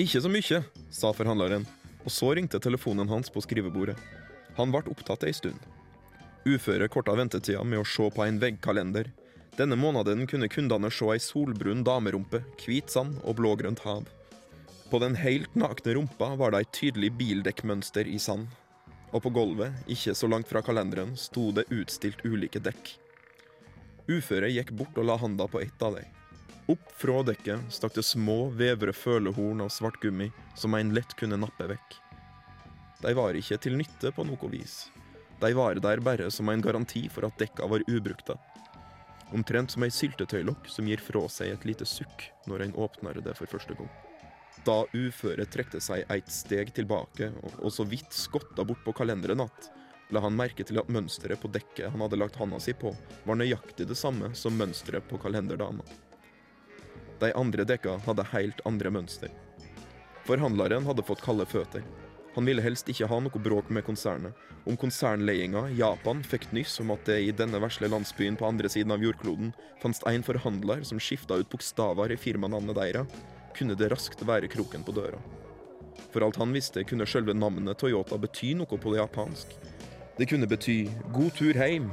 Ikke 0.00 0.22
så 0.22 0.30
mye, 0.32 0.62
sa 0.90 1.12
forhandleren, 1.12 1.66
og 2.04 2.12
så 2.12 2.32
ringte 2.36 2.60
telefonen 2.62 3.08
hans 3.10 3.28
på 3.32 3.42
skrivebordet. 3.44 3.96
Han 4.56 4.72
ble 4.72 4.86
opptatt 4.92 5.26
ei 5.28 5.34
stund. 5.36 5.58
Uføre 6.46 6.88
korta 6.88 7.16
ventetida 7.18 7.64
med 7.66 7.82
å 7.82 7.88
se 7.88 8.06
på 8.14 8.24
en 8.24 8.38
veggkalender. 8.40 9.10
Denne 9.56 9.76
måneden 9.76 10.26
kunne 10.28 10.50
kundene 10.52 10.90
se 10.92 11.06
ei 11.14 11.20
solbrun 11.22 11.80
damerumpe, 11.84 12.42
hvit 12.60 12.92
sand 12.92 13.16
og 13.24 13.38
blågrønt 13.38 13.80
hav. 13.86 14.04
På 14.90 15.00
den 15.00 15.16
helt 15.16 15.54
nakne 15.56 15.94
rumpa 15.96 16.34
var 16.36 16.52
det 16.52 16.60
et 16.66 16.74
tydelig 16.76 17.10
bildekkmønster 17.16 18.06
i 18.06 18.18
sand. 18.20 18.50
Og 19.16 19.22
på 19.24 19.32
gulvet, 19.32 19.72
ikke 19.88 20.12
så 20.14 20.28
langt 20.28 20.50
fra 20.50 20.60
kalenderen, 20.62 21.14
sto 21.16 21.48
det 21.56 21.64
utstilt 21.72 22.20
ulike 22.28 22.60
dekk. 22.60 22.92
Uføre 24.12 24.50
gikk 24.52 24.74
bort 24.76 24.98
og 25.00 25.08
la 25.08 25.16
handa 25.18 25.48
på 25.48 25.62
ett 25.64 25.82
av 25.82 25.96
dem. 25.96 26.12
Opp 26.70 26.92
fra 26.98 27.22
dekket 27.22 27.72
stakk 27.72 27.94
det 27.96 28.04
små, 28.04 28.50
vevre 28.50 28.92
følehorn 28.92 29.64
av 29.64 29.70
svart 29.72 30.00
gummi 30.02 30.28
som 30.58 30.74
en 30.74 30.92
lett 30.94 31.16
kunne 31.16 31.38
nappe 31.40 31.70
vekk. 31.70 31.96
De 33.00 33.14
var 33.16 33.38
ikke 33.38 33.58
til 33.62 33.78
nytte 33.78 34.12
på 34.12 34.26
noe 34.26 34.50
vis. 34.52 34.90
De 35.40 35.52
var 35.56 35.80
der 35.80 36.02
bare 36.04 36.28
som 36.30 36.48
en 36.48 36.62
garanti 36.62 37.06
for 37.12 37.28
at 37.28 37.38
dekka 37.40 37.68
var 37.70 37.84
ubrukte. 37.88 38.36
Omtrent 39.34 39.72
som 39.74 39.82
ei 39.82 39.90
syltetøylokk 39.90 40.68
som 40.70 40.86
gir 40.86 41.02
fra 41.02 41.24
seg 41.32 41.50
et 41.50 41.64
lite 41.66 41.86
sukk 41.88 42.28
når 42.46 42.66
en 42.66 42.76
åpner 42.78 43.18
det 43.24 43.34
for 43.34 43.50
første 43.50 43.74
gang. 43.74 43.88
Da 44.66 44.84
uføret 44.94 45.50
trekte 45.50 45.80
seg 45.82 46.06
et 46.10 46.30
steg 46.32 46.70
tilbake 46.74 47.32
og 47.42 47.72
så 47.74 47.86
vidt 47.88 48.14
skotta 48.14 48.64
bort 48.64 48.84
på 48.84 48.94
kalenderen 48.96 49.40
att, 49.40 49.70
la 50.10 50.20
han 50.20 50.36
merke 50.36 50.64
til 50.64 50.78
at 50.78 50.88
mønsteret 50.88 51.40
på 51.42 51.50
dekket 51.50 51.90
han 51.90 52.00
hadde 52.00 52.18
lagt 52.20 52.38
handa 52.38 52.60
si 52.62 52.72
på, 52.72 52.94
var 53.24 53.38
nøyaktig 53.38 53.88
det 53.90 53.98
samme 53.98 54.30
som 54.34 54.56
mønsteret 54.56 55.08
på 55.10 55.18
kalenderdama. 55.18 55.82
De 57.18 57.32
andre 57.34 57.64
dekka 57.64 57.98
hadde 58.06 58.30
helt 58.30 58.60
andre 58.68 58.90
mønster. 58.90 59.30
Forhandleren 60.26 60.86
hadde 60.86 61.06
fått 61.06 61.24
kalde 61.24 61.46
føtter. 61.46 61.82
Han 62.36 62.44
ville 62.44 62.60
helst 62.60 62.90
ikke 62.92 63.08
ha 63.08 63.16
noe 63.24 63.40
bråk 63.40 63.70
med 63.72 63.86
konsernet. 63.86 64.36
Om 64.68 64.76
konsernledelsen 64.76 65.70
Japan 65.78 66.18
fikk 66.20 66.50
nyss 66.52 66.74
om 66.82 66.90
at 66.92 67.06
det 67.08 67.16
i 67.24 67.30
denne 67.32 67.56
vesle 67.62 67.88
landsbyen 67.88 68.36
på 68.36 68.44
andre 68.44 68.68
siden 68.68 68.92
av 68.92 69.00
jordkloden 69.00 69.54
fantes 69.80 70.04
en 70.10 70.26
forhandler 70.26 70.82
som 70.84 71.00
skifta 71.00 71.38
ut 71.40 71.48
bokstaver 71.48 72.12
i 72.12 72.18
firmanavnet 72.20 72.76
deres, 72.76 73.16
kunne 73.56 73.76
det 73.78 73.88
raskt 73.88 74.20
være 74.28 74.50
kroken 74.52 74.84
på 74.84 74.92
døra. 74.98 75.22
For 76.12 76.26
alt 76.26 76.36
han 76.36 76.52
visste, 76.52 76.84
kunne 76.84 77.08
selve 77.08 77.32
navnet 77.32 77.80
Toyota 77.80 78.20
bety 78.20 78.52
noe 78.60 78.68
på 78.68 78.92
det 78.92 79.00
japansk. 79.00 79.56
Det 80.18 80.28
kunne 80.28 80.48
bety 80.48 80.90
'god 81.16 81.32
tur 81.40 81.56
heim', 81.56 81.88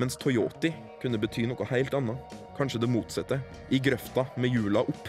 mens 0.00 0.16
Toyoti 0.16 0.72
kunne 1.02 1.20
bety 1.20 1.44
noe 1.46 1.68
helt 1.68 1.92
annet. 1.92 2.16
Kanskje 2.56 2.80
det 2.80 2.88
motsatte. 2.88 3.40
I 3.70 3.78
grøfta 3.78 4.24
med 4.36 4.56
hjula 4.56 4.80
opp. 4.80 5.08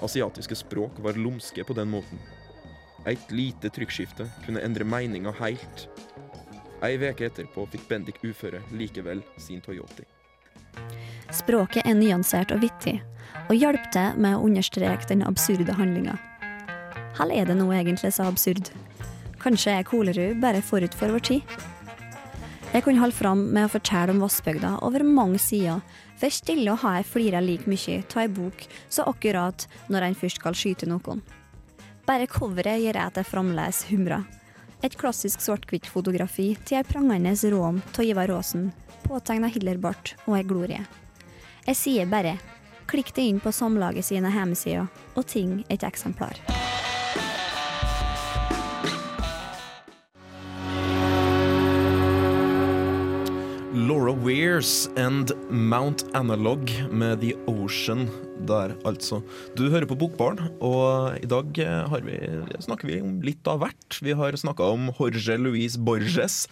Asiatiske 0.00 0.56
språk 0.56 0.96
var 1.04 1.12
lumske 1.12 1.64
på 1.64 1.76
den 1.76 1.90
måten. 1.90 2.37
Et 3.06 3.30
lite 3.30 3.70
trykkskifte 3.70 4.26
kunne 4.46 4.62
endre 4.64 4.84
meninga 4.84 5.32
heilt. 5.38 5.86
Ei 6.84 6.98
veke 6.98 7.26
etterpå 7.26 7.66
fikk 7.72 7.88
Bendik 7.90 8.20
uføre 8.22 8.60
likevel 8.74 9.22
sin 9.38 9.62
Toyota. 9.62 10.06
Språket 11.34 11.86
er 11.86 11.96
nyansert 11.98 12.52
og 12.54 12.62
vittig, 12.62 12.98
og 13.48 13.56
hjalp 13.56 13.88
til 13.94 14.18
med 14.20 14.36
å 14.36 14.44
understreke 14.46 15.08
den 15.10 15.24
absurde 15.26 15.74
handlinga. 15.76 16.16
Hell 17.18 17.34
er 17.34 17.48
det 17.48 17.56
nå 17.58 17.66
egentlig 17.74 18.12
så 18.14 18.28
absurd? 18.30 18.70
Kanskje 19.42 19.74
er 19.78 19.86
Kolerud 19.86 20.38
bare 20.42 20.62
forut 20.62 20.94
for 20.94 21.14
vår 21.14 21.26
tid? 21.30 21.58
Jeg 22.68 22.84
kunne 22.84 23.00
holde 23.00 23.16
fram 23.16 23.46
med 23.54 23.64
å 23.64 23.72
fortelle 23.72 24.12
om 24.12 24.20
Vassbygda 24.20 24.74
over 24.84 25.02
mange 25.06 25.40
sider, 25.40 25.80
for 26.18 26.34
stille 26.34 26.72
å 26.72 26.80
ha 26.82 26.98
jeg 26.98 27.08
flira 27.08 27.40
like 27.40 27.70
mye 27.70 28.02
av 28.02 28.22
ei 28.22 28.28
bok 28.28 28.64
så 28.90 29.06
akkurat 29.08 29.64
når 29.88 30.08
en 30.08 30.18
først 30.18 30.42
skal 30.42 30.56
skyte 30.58 30.88
noen. 30.90 31.22
Bare 32.08 32.24
coveret 32.24 32.80
gjør 32.80 32.96
jeg 32.96 33.04
at 33.04 33.18
jeg 33.20 33.28
fremdeles 33.28 33.82
humrer. 33.90 34.22
Et 34.80 34.94
klassisk 34.96 35.42
svart-hvitt-fotografi 35.44 36.54
til 36.64 36.78
ei 36.78 36.86
prangende 36.86 37.34
råm 37.52 37.82
av 37.84 38.06
Ivar 38.06 38.32
Aasen, 38.32 38.70
påtegna 39.04 39.50
Hillerbart 39.52 40.14
og 40.24 40.38
ei 40.38 40.46
glorie. 40.48 40.86
Jeg 41.66 41.76
sier 41.76 42.08
bare 42.08 42.38
klikk 42.88 43.12
det 43.12 43.26
inn 43.28 43.42
på 43.44 43.52
Samlaget 43.52 44.08
sine 44.08 44.32
hjemmesider 44.32 44.88
og 45.18 45.28
ting 45.28 45.60
et 45.68 45.84
eksemplar. 45.84 46.40
Laura 53.74 54.12
Weirs 54.12 54.88
and 54.96 55.32
Mount 55.50 56.04
Analog 56.14 56.70
med 56.90 57.20
The 57.20 57.34
Ocean 57.46 58.06
der, 58.48 58.72
altså. 58.88 59.20
Du 59.58 59.66
hører 59.68 59.84
på 59.84 59.96
Bokbarn, 59.98 60.40
og 60.64 61.18
i 61.20 61.28
dag 61.28 61.58
eh, 61.60 61.96
vi, 62.06 62.16
snakker 62.64 62.88
vi 62.88 63.00
om 63.04 63.18
litt 63.20 63.44
av 63.50 63.60
hvert. 63.60 63.98
Vi 64.00 64.14
har 64.16 64.38
snakka 64.40 64.70
om 64.72 64.88
Jorge 64.96 65.36
Luis 65.36 65.76
Borges. 65.76 66.46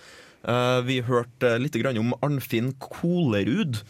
Eh, 0.44 0.80
vi 0.84 0.98
hørte 1.06 1.54
litt 1.62 1.78
om 1.96 2.12
Arnfinn 2.20 2.74
Kolerud. 2.84 3.80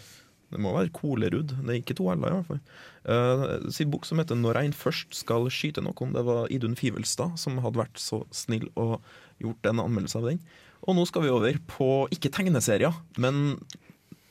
Det 0.54 0.62
må 0.62 0.76
være 0.76 0.94
Kolerud, 0.94 1.56
det 1.66 1.72
er 1.72 1.80
ikke 1.80 1.96
to 1.98 2.06
l-er 2.12 2.30
i 2.30 2.36
hvert 2.38 2.52
fall. 2.52 2.62
Uh, 3.06 3.70
sin 3.70 3.90
bok 3.90 4.06
som 4.06 4.18
heter 4.18 4.34
'Når 4.34 4.58
ein 4.58 4.72
først 4.72 5.14
skal 5.14 5.50
skyte 5.50 5.82
noen'. 5.82 6.14
Det 6.14 6.24
var 6.26 6.46
Idun 6.50 6.78
Fivelstad 6.78 7.38
som 7.38 7.58
hadde 7.58 7.78
vært 7.78 7.98
så 7.98 8.22
snill 8.30 8.70
og 8.76 9.02
gjort 9.42 9.66
en 9.66 9.82
anmeldelse 9.82 10.18
av 10.18 10.30
den. 10.30 10.40
Og 10.84 10.96
nå 10.98 11.06
skal 11.08 11.24
vi 11.24 11.32
over 11.32 11.58
på 11.70 11.90
ikke 12.14 12.32
tegneserier, 12.34 12.94
men 13.22 13.56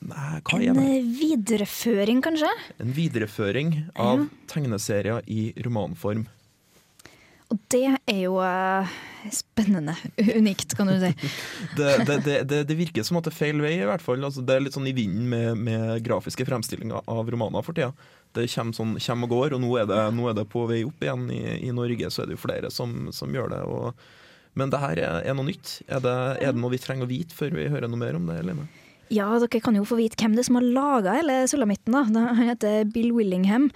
nei, 0.06 0.38
hva 0.46 0.60
er 0.60 0.76
det? 0.76 0.86
En 0.86 1.12
videreføring, 1.18 2.22
kanskje? 2.24 2.52
En 2.82 2.94
videreføring 2.96 3.74
av 3.98 4.26
tegneserier 4.52 5.26
i 5.26 5.50
romanform. 5.66 6.26
Og 7.46 7.58
det 7.70 7.84
er 8.10 8.22
jo 8.24 8.40
uh, 8.42 8.94
spennende. 9.30 9.94
Unikt, 10.18 10.74
kan 10.74 10.88
du 10.90 10.96
si. 10.98 11.12
Det, 11.78 11.92
det, 12.08 12.38
det, 12.48 12.62
det, 12.66 12.76
virker 12.78 13.04
som 13.06 13.20
at 13.20 13.28
det 13.28 13.34
er 13.34 13.38
feil 13.38 13.60
vei, 13.62 13.76
i 13.78 13.86
hvert 13.86 14.02
fall. 14.02 14.24
Altså, 14.26 14.42
det 14.42 14.56
er 14.56 14.64
litt 14.64 14.74
sånn 14.74 14.88
i 14.90 14.94
vinden 14.96 15.28
med, 15.30 15.60
med 15.60 16.02
grafiske 16.06 16.46
fremstillinger 16.48 17.06
av 17.06 17.30
romaner 17.30 17.62
for 17.62 17.76
tida. 17.76 17.92
Det 18.34 18.48
kommer, 18.50 18.74
sånn, 18.76 18.96
kommer 18.98 19.28
og 19.28 19.34
går, 19.34 19.56
og 19.56 19.62
nå 19.62 19.70
er, 19.80 19.86
det, 19.90 20.00
nå 20.16 20.26
er 20.30 20.36
det 20.36 20.46
på 20.50 20.66
vei 20.68 20.82
opp 20.88 21.04
igjen. 21.04 21.28
I, 21.32 21.42
I 21.68 21.74
Norge 21.76 22.10
så 22.10 22.24
er 22.24 22.30
det 22.30 22.38
jo 22.38 22.42
flere 22.42 22.72
som, 22.74 22.96
som 23.14 23.34
gjør 23.34 23.54
det. 23.54 23.62
Og, 23.70 24.08
men 24.56 24.72
det 24.72 24.80
her 24.82 24.98
er, 24.98 25.22
er 25.28 25.36
noe 25.36 25.50
nytt. 25.50 25.78
Er 25.86 26.02
det, 26.04 26.16
er 26.40 26.56
det 26.56 26.62
noe 26.62 26.72
vi 26.72 26.80
trenger 26.82 27.06
å 27.06 27.10
vite 27.10 27.36
før 27.36 27.54
vi 27.58 27.68
hører 27.72 27.90
noe 27.92 28.00
mer 28.00 28.18
om 28.18 28.28
det? 28.30 28.40
Lene? 28.46 28.66
Ja, 29.12 29.28
dere 29.38 29.62
kan 29.62 29.76
jo 29.78 29.86
få 29.86 30.00
vite 30.00 30.18
hvem 30.18 30.34
det 30.34 30.42
er 30.42 30.48
som 30.48 30.58
har 30.58 30.66
laga 30.66 31.14
hele 31.20 31.38
Sulamitten. 31.50 31.94
Han 31.94 32.48
heter 32.48 32.88
Bill 32.90 33.12
Willingham. 33.14 33.70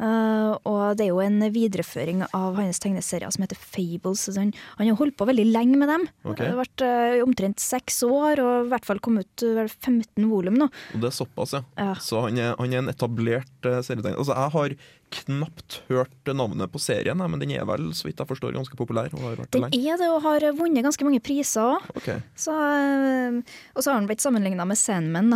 Uh, 0.00 0.54
og 0.64 0.96
det 0.96 1.04
er 1.04 1.10
jo 1.10 1.18
en 1.20 1.42
videreføring 1.52 2.22
av 2.32 2.56
hans 2.56 2.80
tegneserier 2.80 3.28
som 3.34 3.44
heter 3.44 3.58
Fables. 3.60 4.22
Han, 4.38 4.54
han 4.78 4.88
har 4.88 4.96
holdt 4.96 5.18
på 5.20 5.26
veldig 5.28 5.44
lenge 5.50 5.76
med 5.76 5.92
dem. 5.92 6.06
Okay. 6.24 6.46
Det 6.46 6.54
har 6.54 6.60
vært 6.62 6.84
uh, 6.86 7.24
omtrent 7.26 7.60
seks 7.60 8.00
år, 8.06 8.40
og 8.40 8.54
i 8.64 8.70
hvert 8.72 8.88
fall 8.88 9.02
kommet 9.04 9.28
ut 9.28 9.44
uh, 9.44 9.66
15 9.68 10.30
volum 10.30 10.56
nå. 10.62 10.70
Og 10.94 11.04
det 11.04 11.10
er 11.10 11.18
såpass, 11.18 11.52
ja. 11.58 11.62
Ja. 11.76 11.92
Så 12.00 12.24
han 12.24 12.40
er, 12.40 12.54
han 12.56 12.72
er 12.72 12.80
en 12.80 12.92
etablert 12.94 13.68
uh, 13.68 13.82
serietegner. 13.84 14.16
Altså, 14.16 14.38
jeg 14.38 14.54
har 14.56 14.78
knapt 15.10 15.80
hørt 15.88 16.30
navnet 16.36 16.70
på 16.72 16.80
serien, 16.82 17.18
men 17.18 17.40
den 17.42 17.50
er 17.56 17.64
vel, 17.68 17.90
så 17.96 18.06
vidt 18.08 18.20
jeg 18.22 18.28
forstår, 18.30 18.54
ganske 18.56 18.76
populær. 18.78 19.10
og 19.14 19.20
har 19.24 19.36
vært 19.40 19.50
det 19.50 19.58
Den 19.58 19.64
lenge. 19.66 19.80
er 19.92 19.98
det, 20.00 20.08
og 20.10 20.22
har 20.22 20.46
vunnet 20.58 20.86
ganske 20.86 21.06
mange 21.06 21.20
priser 21.24 21.60
òg. 21.74 21.88
Okay. 22.00 22.20
Eh, 22.20 23.40
og 23.74 23.82
så 23.82 23.90
har 23.92 24.00
den 24.00 24.06
blitt 24.10 24.22
sammenligna 24.22 24.64
med 24.68 24.78
Sandman. 24.78 25.34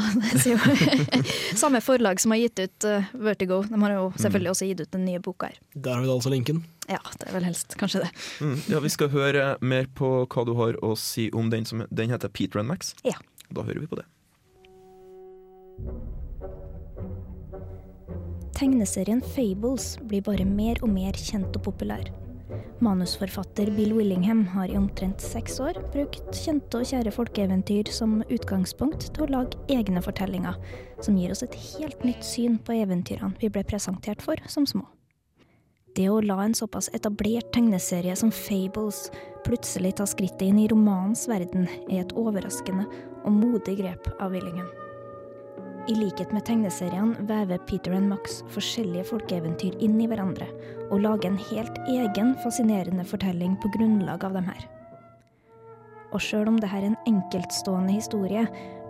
Samme 1.62 1.80
forlag 1.84 2.20
som 2.22 2.34
har 2.34 2.38
gitt 2.44 2.58
ut 2.62 2.84
eh, 2.88 3.10
Vertigo. 3.12 3.62
De 3.68 3.80
har 3.82 3.96
jo 3.96 4.06
selvfølgelig 4.16 4.54
også 4.54 4.70
gitt 4.70 4.80
ut 4.86 4.92
den 4.94 5.04
nye 5.08 5.22
boka 5.24 5.50
her. 5.52 5.58
Der 5.74 5.94
har 5.96 6.00
vi 6.04 6.10
da 6.10 6.16
altså 6.18 6.32
linken. 6.32 6.64
Ja, 6.88 7.00
det 7.18 7.28
er 7.30 7.36
vel 7.38 7.46
helst 7.48 7.76
kanskje 7.80 8.04
det. 8.04 8.10
Mm. 8.44 8.58
Ja, 8.68 8.80
Vi 8.84 8.90
skal 8.92 9.08
høre 9.14 9.46
mer 9.64 9.86
på 9.96 10.14
hva 10.26 10.44
du 10.44 10.54
har 10.58 10.76
å 10.84 10.94
si 11.00 11.30
om 11.32 11.48
den 11.50 11.64
som 11.64 11.86
den 11.90 12.12
heter 12.12 12.28
Peter 12.28 12.60
and 12.60 12.68
Max. 12.68 12.94
Ja. 13.04 13.16
Da 13.50 13.62
hører 13.64 13.80
vi 13.80 13.88
på 13.88 13.96
det. 14.02 14.08
Tegneserien 18.54 19.22
Fables 19.34 19.96
blir 20.06 20.22
bare 20.22 20.44
mer 20.46 20.78
og 20.84 20.92
mer 20.94 21.16
kjent 21.18 21.56
og 21.58 21.64
populær. 21.66 22.06
Manusforfatter 22.84 23.70
Bill 23.74 23.94
Willingham 23.96 24.44
har 24.52 24.70
i 24.70 24.76
omtrent 24.78 25.22
seks 25.22 25.56
år 25.62 25.78
brukt 25.94 26.36
kjente 26.38 26.78
og 26.78 26.86
kjære 26.86 27.12
folkeeventyr 27.14 27.90
som 27.94 28.20
utgangspunkt 28.28 29.08
til 29.14 29.24
å 29.24 29.30
lage 29.32 29.58
egne 29.72 30.02
fortellinger, 30.04 30.58
som 31.02 31.18
gir 31.18 31.34
oss 31.34 31.42
et 31.46 31.56
helt 31.72 32.04
nytt 32.06 32.22
syn 32.26 32.60
på 32.62 32.76
eventyrene 32.78 33.34
vi 33.40 33.50
ble 33.50 33.64
presentert 33.66 34.22
for 34.22 34.38
som 34.50 34.68
små. 34.70 34.86
Det 35.94 36.08
å 36.10 36.20
la 36.22 36.40
en 36.42 36.56
såpass 36.58 36.90
etablert 36.94 37.52
tegneserie 37.54 38.14
som 38.18 38.32
Fables 38.34 39.08
plutselig 39.46 39.96
ta 39.98 40.06
skrittet 40.10 40.48
inn 40.48 40.62
i 40.62 40.70
romanens 40.70 41.26
verden, 41.30 41.68
er 41.86 42.02
et 42.02 42.16
overraskende 42.18 42.88
og 43.24 43.30
modig 43.34 43.78
grep 43.82 44.10
av 44.18 44.34
Willingham. 44.34 44.83
I 45.84 45.94
likhet 45.94 46.30
med 46.32 46.46
tegneseriene 46.48 47.26
vever 47.28 47.58
Peter 47.68 47.92
and 47.92 48.08
Max 48.08 48.38
forskjellige 48.54 49.04
folkeeventyr 49.10 49.74
inn 49.84 49.98
i 50.00 50.06
hverandre, 50.08 50.46
og 50.88 51.02
lager 51.04 51.28
en 51.28 51.42
helt 51.50 51.76
egen 51.92 52.30
fascinerende 52.40 53.04
fortelling 53.04 53.58
på 53.60 53.68
grunnlag 53.74 54.24
av 54.24 54.38
dem 54.38 54.48
her. 54.48 54.64
Og 56.14 56.22
sjøl 56.24 56.48
om 56.48 56.56
dette 56.56 56.72
er 56.78 56.86
en 56.88 56.96
enkeltstående 57.10 57.98
historie, 57.98 58.46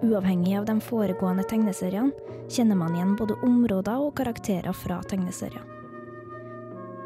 uavhengig 0.07 0.54
av 0.61 0.68
de 0.70 0.78
foregående 0.87 1.42
tegneseriene, 1.50 2.14
kjenner 2.46 2.78
man 2.78 2.94
igjen 2.94 3.18
både 3.18 3.40
områder 3.42 4.07
og 4.07 4.14
karakterer 4.20 4.76
fra 4.76 5.00
tegneserier. 5.11 5.64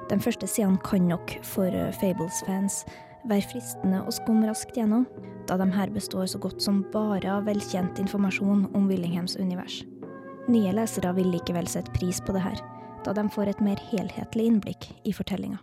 De 0.08 0.20
første 0.20 0.48
sidene 0.48 0.80
kan 0.84 1.08
nok, 1.08 1.38
for 1.44 1.72
Fables-fans, 1.96 2.82
være 3.28 3.46
fristende 3.50 4.00
å 4.04 4.14
skumme 4.14 4.48
raskt 4.48 4.76
gjennom, 4.76 5.06
da 5.48 5.56
de 5.60 5.68
her 5.72 5.92
består 5.92 6.26
så 6.28 6.40
godt 6.42 6.62
som 6.64 6.82
bare 6.92 7.30
av 7.38 7.46
velkjent 7.48 8.00
informasjon 8.02 8.66
om 8.74 8.88
Willinghams 8.90 9.36
univers. 9.36 9.82
Nye 10.48 10.72
lesere 10.72 11.12
vil 11.16 11.30
likevel 11.32 11.68
sette 11.68 11.92
pris 11.96 12.20
på 12.24 12.34
det 12.36 12.44
her, 12.44 12.60
da 13.04 13.14
de 13.16 13.26
får 13.32 13.52
et 13.52 13.64
mer 13.64 13.80
helhetlig 13.90 14.48
innblikk 14.50 14.90
i 15.04 15.12
fortellinga. 15.16 15.60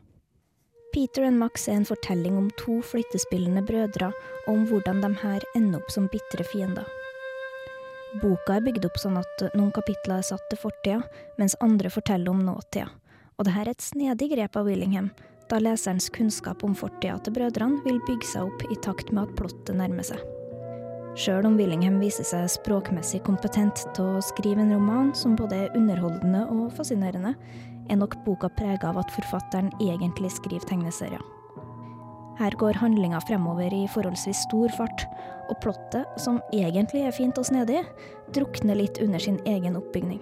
Peter 0.96 1.26
and 1.28 1.42
Max 1.42 1.68
er 1.68 1.82
en 1.82 1.88
fortelling 1.88 2.38
om 2.40 2.52
to 2.62 2.78
flyttespillende 2.86 3.66
brødre, 3.68 4.14
og 4.46 4.52
om 4.54 4.62
hvordan 4.70 5.02
de 5.04 5.10
her 5.20 5.44
ender 5.58 5.82
opp 5.82 5.90
som 5.92 6.08
bitre 6.14 6.46
fiender. 6.48 6.86
Boka 8.22 8.56
er 8.56 8.64
bygd 8.64 8.86
opp 8.88 9.02
sånn 9.02 9.18
at 9.20 9.42
noen 9.58 9.74
kapitler 9.76 10.22
er 10.22 10.28
satt 10.30 10.46
til 10.48 10.62
fortida, 10.62 11.02
mens 11.42 11.58
andre 11.60 11.92
forteller 11.92 12.32
om 12.32 12.46
nåtida. 12.48 12.88
Og 13.36 13.44
dette 13.44 13.66
er 13.66 13.74
et 13.74 13.84
snedig 13.84 14.30
grep 14.32 14.56
av 14.56 14.70
Willingham, 14.70 15.10
da 15.50 15.60
leserens 15.62 16.10
kunnskap 16.10 16.64
om 16.66 16.74
fortida 16.78 17.18
til 17.24 17.36
brødrene 17.36 17.84
vil 17.86 18.02
bygge 18.08 18.28
seg 18.32 18.50
opp 18.50 18.66
i 18.72 18.78
takt 18.86 19.12
med 19.14 19.28
at 19.28 19.36
plottet 19.38 19.78
nærmer 19.78 20.06
seg. 20.08 20.22
Sjøl 21.16 21.48
om 21.48 21.56
Willingham 21.56 22.02
viser 22.02 22.28
seg 22.28 22.50
språkmessig 22.52 23.22
kompetent 23.24 23.86
til 23.96 24.18
å 24.18 24.24
skrive 24.26 24.66
en 24.66 24.74
roman 24.76 25.14
som 25.16 25.38
både 25.40 25.62
er 25.64 25.78
underholdende 25.80 26.44
og 26.52 26.74
fascinerende, 26.76 27.32
er 27.88 28.02
nok 28.02 28.18
boka 28.26 28.50
prega 28.58 28.90
av 28.90 29.00
at 29.00 29.14
forfatteren 29.16 29.72
egentlig 29.80 30.34
skriver 30.36 30.68
tegneserier. 30.68 31.24
Her 32.36 32.52
går 32.60 32.76
handlinga 32.82 33.22
fremover 33.24 33.72
i 33.72 33.86
forholdsvis 33.94 34.44
stor 34.50 34.74
fart, 34.76 35.06
og 35.48 35.60
plottet, 35.64 36.10
som 36.20 36.42
egentlig 36.52 37.06
er 37.06 37.16
fint 37.16 37.38
og 37.40 37.48
snedig, 37.48 37.86
drukner 38.36 38.76
litt 38.76 39.00
under 39.00 39.22
sin 39.22 39.38
egen 39.48 39.78
oppbygning. 39.80 40.20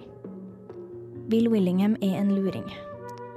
Bill 1.32 1.48
Willingham 1.50 1.96
er 2.04 2.20
en 2.20 2.34
luring, 2.36 2.68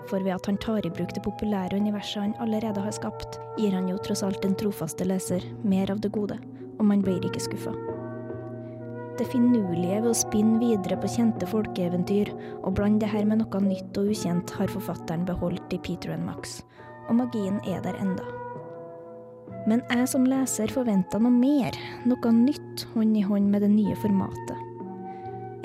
for 0.09 0.23
ved 0.23 0.35
at 0.35 0.47
han 0.49 0.57
tar 0.63 0.85
i 0.85 0.91
bruk 0.93 1.13
det 1.15 1.23
populære 1.25 1.77
universet 1.79 2.23
han 2.23 2.35
allerede 2.43 2.81
har 2.83 2.95
skapt, 2.95 3.39
gir 3.57 3.75
han 3.75 3.89
jo 3.91 3.99
tross 4.03 4.23
alt 4.23 4.41
den 4.43 4.55
trofaste 4.59 5.07
leser 5.07 5.43
mer 5.63 5.91
av 5.91 6.01
det 6.03 6.11
gode, 6.15 6.39
og 6.77 6.85
man 6.87 7.03
blir 7.05 7.23
ikke 7.25 7.43
skuffa. 7.43 7.75
Det 9.17 9.25
finurlige 9.31 10.01
ved 10.03 10.11
å 10.11 10.17
spinne 10.17 10.59
videre 10.61 10.97
på 11.01 11.09
kjente 11.09 11.47
folkeeventyr 11.49 12.29
og 12.61 12.75
blande 12.77 13.01
det 13.01 13.09
her 13.09 13.25
med 13.25 13.41
noe 13.41 13.61
nytt 13.65 13.97
og 13.97 14.11
ukjent, 14.13 14.53
har 14.59 14.69
forfatteren 14.69 15.25
beholdt 15.25 15.73
i 15.73 15.81
Peter 15.81 16.13
and 16.13 16.27
Max, 16.27 16.59
og 17.09 17.17
magien 17.23 17.57
er 17.65 17.81
der 17.85 17.97
enda. 18.03 18.25
Men 19.67 19.81
jeg 19.89 20.05
som 20.07 20.27
leser 20.29 20.71
forventa 20.71 21.19
noe 21.19 21.33
mer, 21.33 21.75
noe 22.07 22.31
nytt 22.35 22.85
hånd 22.93 23.17
i 23.17 23.25
hånd 23.25 23.49
med 23.51 23.65
det 23.65 23.73
nye 23.73 23.97
formatet. 23.99 24.55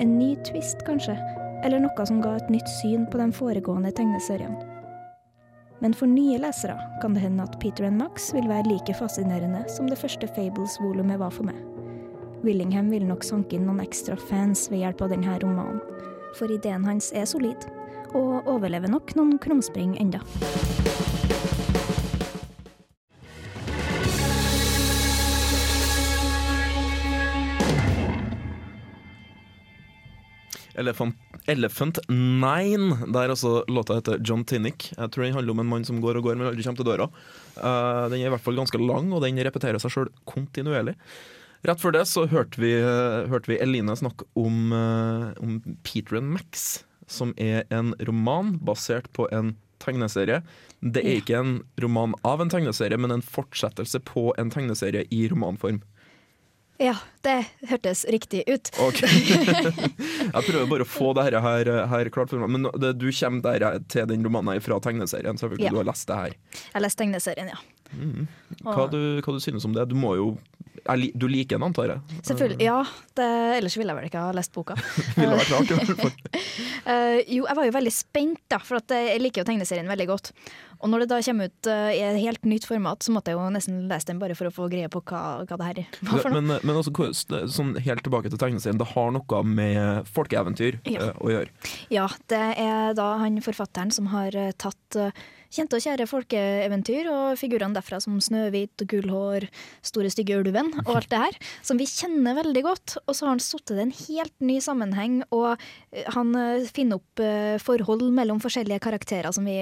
En 0.01 0.17
ny 0.17 0.33
twist, 0.43 0.81
kanskje, 0.87 1.13
eller 1.63 1.79
noe 1.79 2.05
som 2.05 2.21
ga 2.21 2.35
et 2.37 2.49
nytt 2.51 2.69
syn 2.79 3.05
på 3.09 3.19
den 3.21 3.31
foregående 3.35 3.91
tegneserien. 3.95 4.55
Men 5.83 5.95
for 5.95 6.07
nye 6.07 6.37
lesere 6.39 6.77
kan 7.01 7.15
det 7.15 7.23
hende 7.23 7.43
at 7.43 7.57
Peter 7.59 7.87
and 7.87 7.99
Max 7.99 8.29
vil 8.35 8.47
være 8.47 8.69
like 8.69 8.95
fascinerende 8.95 9.65
som 9.71 9.87
det 9.89 9.99
første 9.99 10.27
Fables-volumet 10.35 11.19
var 11.19 11.33
for 11.33 11.47
meg. 11.47 11.59
Willingham 12.43 12.91
vil 12.91 13.07
nok 13.07 13.23
sanke 13.23 13.55
inn 13.55 13.67
noen 13.67 13.83
ekstra 13.83 14.17
fans 14.19 14.67
ved 14.71 14.83
hjelp 14.83 15.03
av 15.05 15.13
denne 15.15 15.37
romanen, 15.43 15.79
for 16.35 16.51
ideen 16.51 16.83
hans 16.87 17.11
er 17.15 17.27
solid, 17.29 17.67
og 18.13 18.47
overlever 18.51 18.91
nok 18.91 19.15
noen 19.15 19.37
krumspring 19.39 19.95
enda. 20.01 20.19
Elephant, 30.73 31.15
Elephant 31.51 31.99
Nine, 32.09 32.97
der 33.11 33.31
altså 33.33 33.63
låta 33.67 33.97
heter 33.97 34.21
John 34.23 34.45
Tinnick. 34.47 34.89
Jeg 34.95 35.11
tror 35.11 35.25
den 35.25 35.35
handler 35.35 35.55
om 35.55 35.63
en 35.63 35.69
mann 35.69 35.85
som 35.87 35.99
går 36.03 36.19
og 36.19 36.27
går, 36.27 36.37
men 36.39 36.47
aldri 36.47 36.63
kommer 36.63 36.79
til 36.79 36.87
døra. 36.87 37.09
Uh, 37.57 38.09
den 38.11 38.21
er 38.21 38.29
i 38.29 38.33
hvert 38.33 38.45
fall 38.45 38.59
ganske 38.59 38.79
lang, 38.79 39.11
og 39.11 39.23
den 39.25 39.41
repeterer 39.43 39.81
seg 39.81 39.91
sjøl 39.93 40.11
kontinuerlig. 40.29 40.95
Rett 41.67 41.79
før 41.79 41.95
det 41.95 42.05
så 42.11 42.25
hørte 42.31 42.59
vi, 42.63 42.73
uh, 42.79 43.27
hørte 43.31 43.51
vi 43.51 43.59
Eline 43.63 43.95
snakke 43.99 44.27
om, 44.39 44.71
uh, 44.71 45.35
om 45.43 45.59
Peter 45.83 46.19
and 46.19 46.31
Max, 46.35 46.83
som 47.11 47.35
er 47.35 47.67
en 47.73 47.91
roman 48.07 48.55
basert 48.63 49.11
på 49.15 49.27
en 49.35 49.55
tegneserie. 49.83 50.41
Det 50.79 51.03
er 51.03 51.19
ikke 51.19 51.39
en 51.39 51.57
roman 51.83 52.15
av 52.27 52.43
en 52.43 52.51
tegneserie, 52.51 52.99
men 52.99 53.11
en 53.11 53.25
fortsettelse 53.25 53.99
på 54.07 54.29
en 54.39 54.51
tegneserie 54.53 55.03
i 55.11 55.25
romanform. 55.31 55.81
Ja, 56.83 56.97
det 57.23 57.37
hørtes 57.69 58.03
riktig 58.11 58.43
ut. 58.49 58.71
Ok. 58.83 58.99
Jeg 60.33 60.43
prøver 60.49 60.65
bare 60.67 60.83
å 60.83 60.89
få 60.89 61.13
det 61.15 61.29
her, 61.31 61.69
her 61.87 62.09
klart 62.11 62.33
for 62.33 62.43
meg. 62.43 62.51
Men 62.51 62.67
det, 62.81 62.95
du 62.99 63.07
kommer 63.15 63.45
der 63.45 63.79
til 63.91 64.09
den 64.09 64.25
romanen 64.27 64.59
fra 64.63 64.81
tegneserien, 64.83 65.39
selvfølgelig. 65.39 65.69
Ja. 65.69 65.71
Du 65.71 65.79
har 65.79 65.87
lest 65.87 66.09
det 66.09 66.19
her. 66.19 66.35
Jeg 66.57 66.75
har 66.75 66.83
lest 66.83 66.99
tegneserien, 66.99 67.53
ja. 67.53 67.61
Mm. 67.93 68.27
Hva, 68.65 68.87
du, 68.89 68.99
hva 69.21 69.35
du 69.35 69.39
synes 69.43 69.63
om 69.67 69.75
det? 69.75 69.85
Du 69.91 69.95
må 69.95 70.15
jo 70.17 70.27
Du 71.15 71.27
liker 71.29 71.57
den, 71.57 71.63
antar 71.69 71.91
jeg? 71.93 72.19
Selvfølgelig. 72.27 72.65
Ja, 72.65 72.79
det, 73.15 73.27
ellers 73.59 73.77
ville 73.79 73.93
jeg 73.93 73.99
vel 74.01 74.09
ikke 74.09 74.23
ha 74.25 74.33
lest 74.35 74.53
boka. 74.55 74.75
Ville 75.17 75.37
vært 75.39 75.53
rart, 75.53 75.71
i 75.71 75.77
hvert 75.79 76.01
fall. 76.01 76.13
Jo, 77.29 77.45
jeg 77.47 77.55
var 77.59 77.67
jo 77.69 77.73
veldig 77.77 77.93
spent, 77.95 78.41
da, 78.51 78.59
for 78.63 78.81
jeg 78.91 79.21
liker 79.21 79.43
jo 79.43 79.47
tegneserien 79.47 79.87
veldig 79.91 80.07
godt. 80.09 80.31
Og 80.83 80.89
når 80.91 81.03
det 81.05 81.07
da 81.13 81.19
kommer 81.23 81.47
ut 81.47 81.67
eh, 81.71 81.91
i 81.95 82.01
et 82.03 82.17
helt 82.19 82.43
nytt 82.49 82.65
format, 82.67 83.05
så 83.05 83.13
måtte 83.15 83.31
jeg 83.31 83.37
jo 83.39 83.45
nesten 83.55 83.85
lese 83.87 84.09
den 84.09 84.19
bare 84.19 84.35
for 84.35 84.49
å 84.49 84.51
få 84.51 84.65
greie 84.71 84.89
på 84.91 84.99
hva, 85.07 85.21
hva 85.47 85.59
det 85.61 85.69
her 85.69 85.79
var 86.09 86.19
for 86.25 86.33
noe. 86.33 86.41
Men, 86.43 86.57
men 86.67 86.79
også, 86.81 87.07
sånn 87.55 87.71
helt 87.85 88.03
tilbake 88.03 88.27
til 88.33 88.41
tegneserien, 88.41 88.81
det 88.81 88.89
har 88.91 89.13
noe 89.15 89.39
med 89.47 90.09
folkeeventyr 90.11 90.81
Ja. 90.91 91.07
eh, 91.13 91.21
å 91.23 91.31
gjøre. 91.31 91.53
Ja, 91.93 92.09
det 92.33 92.43
er 92.65 92.97
da 92.99 93.13
han 93.23 93.39
forfatteren 93.45 93.95
som 93.95 94.11
har 94.11 94.35
eh, 94.35 94.51
tatt 94.59 94.99
kjente 95.53 95.77
og 95.77 95.83
kjære 95.85 96.07
folkeeventyr 96.09 97.09
og 97.11 97.37
figurene 97.39 97.77
derfra 97.77 97.99
som 98.03 98.17
Snøhvit 98.23 98.83
og 98.83 98.89
Gullhår, 98.89 99.47
Store 99.85 100.11
stygge 100.13 100.39
ulven 100.39 100.71
og 100.85 100.95
alt 100.97 101.11
det 101.11 101.21
her, 101.21 101.37
som 101.65 101.79
vi 101.79 101.87
kjenner 101.89 102.37
veldig 102.39 102.63
godt. 102.65 102.97
Og 103.05 103.15
så 103.15 103.27
har 103.27 103.33
han 103.35 103.43
satt 103.43 103.69
det 103.69 103.79
i 103.79 103.85
en 103.85 103.95
helt 103.99 104.35
ny 104.43 104.57
sammenheng, 104.63 105.21
og 105.35 105.53
eh, 105.93 106.09
han 106.15 106.33
eh, 106.39 106.67
finner 106.73 107.01
opp 107.01 107.23
eh, 107.23 107.55
forhold 107.61 108.07
mellom 108.15 108.41
forskjellige 108.43 108.83
karakterer 108.83 109.33
som 109.35 109.47
vi 109.47 109.57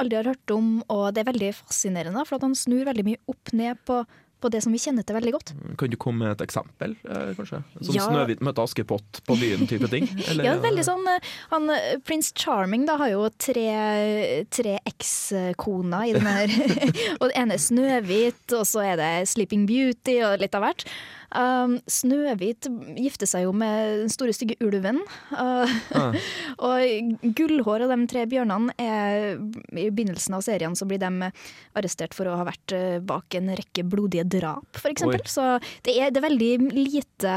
aldri 0.00 0.20
har 0.20 0.32
hørt 0.32 0.54
om, 0.54 0.76
og 0.88 1.06
det 1.14 1.24
er 1.24 1.30
veldig 1.32 1.52
fascinerende, 1.60 2.24
for 2.28 2.42
han 2.44 2.56
snur 2.58 2.86
veldig 2.88 3.06
mye 3.06 3.22
opp 3.30 3.54
ned 3.56 3.80
på, 3.88 4.02
på 4.44 4.50
det 4.52 4.60
som 4.64 4.74
vi 4.74 4.80
kjenner 4.82 5.06
til 5.08 5.16
veldig 5.16 5.32
godt. 5.34 5.52
Kan 5.80 5.90
du 5.92 5.96
komme 6.00 6.26
med 6.26 6.34
et 6.36 6.44
eksempel, 6.46 6.94
eh, 7.08 7.32
kanskje? 7.38 7.62
Som 7.80 7.94
Ja. 7.96 8.06
Snøhvit 8.10 8.44
møter 8.44 8.62
Askepott 8.68 9.22
på 9.26 9.38
byen-type 9.40 9.88
ting? 9.94 10.06
Eller- 10.28 10.44
Ja, 10.50 10.54
veldig 10.62 10.84
sånn 10.86 11.08
eh, 11.08 11.32
han, 11.50 11.70
eh, 11.72 11.96
Prince 12.04 12.32
Charming 12.36 12.84
da 12.86 12.98
har 13.00 13.10
jo 13.14 13.24
tre, 13.40 14.44
tre 14.52 14.76
ekskoner 14.86 16.08
i 16.10 16.14
den 16.16 16.26
her. 16.28 16.54
og 17.20 17.28
den 17.30 17.36
ene 17.42 17.56
er 17.56 17.62
Snøhvit, 17.64 18.44
og 18.52 18.64
så 18.68 18.84
er 18.92 18.96
det 19.00 19.12
Sleeping 19.32 19.66
Beauty 19.70 20.20
og 20.26 20.38
litt 20.42 20.54
av 20.54 20.66
hvert. 20.66 20.84
Um, 21.32 21.78
Snøhvit 21.90 22.68
gifter 22.98 23.28
seg 23.30 23.46
jo 23.46 23.54
med 23.56 24.04
den 24.04 24.12
store 24.12 24.34
stygge 24.36 24.58
ulven. 24.64 25.00
Uh, 25.32 25.64
Ah. 25.94 26.14
og 26.66 27.14
Gullhår 27.36 27.84
og 27.84 27.92
de 27.92 27.98
tre 28.10 28.24
bjørnene 28.30 28.74
er 28.80 29.36
I 29.76 29.88
begynnelsen 29.94 30.36
av 30.36 30.44
serien 30.46 30.76
så 30.78 30.86
blir 30.88 31.00
de 31.02 31.30
arrestert 31.78 32.16
for 32.16 32.28
å 32.30 32.36
ha 32.40 32.46
vært 32.46 32.74
eh, 32.76 32.98
bak 33.04 33.36
en 33.38 33.52
rekke 33.56 33.84
blodige 33.86 34.26
drap, 34.36 34.66
eksempel. 34.84 35.22
Så 35.30 35.58
det 35.86 35.96
er, 35.98 36.12
det 36.14 36.20
er 36.20 36.28
veldig 36.28 36.52
lite 36.74 37.34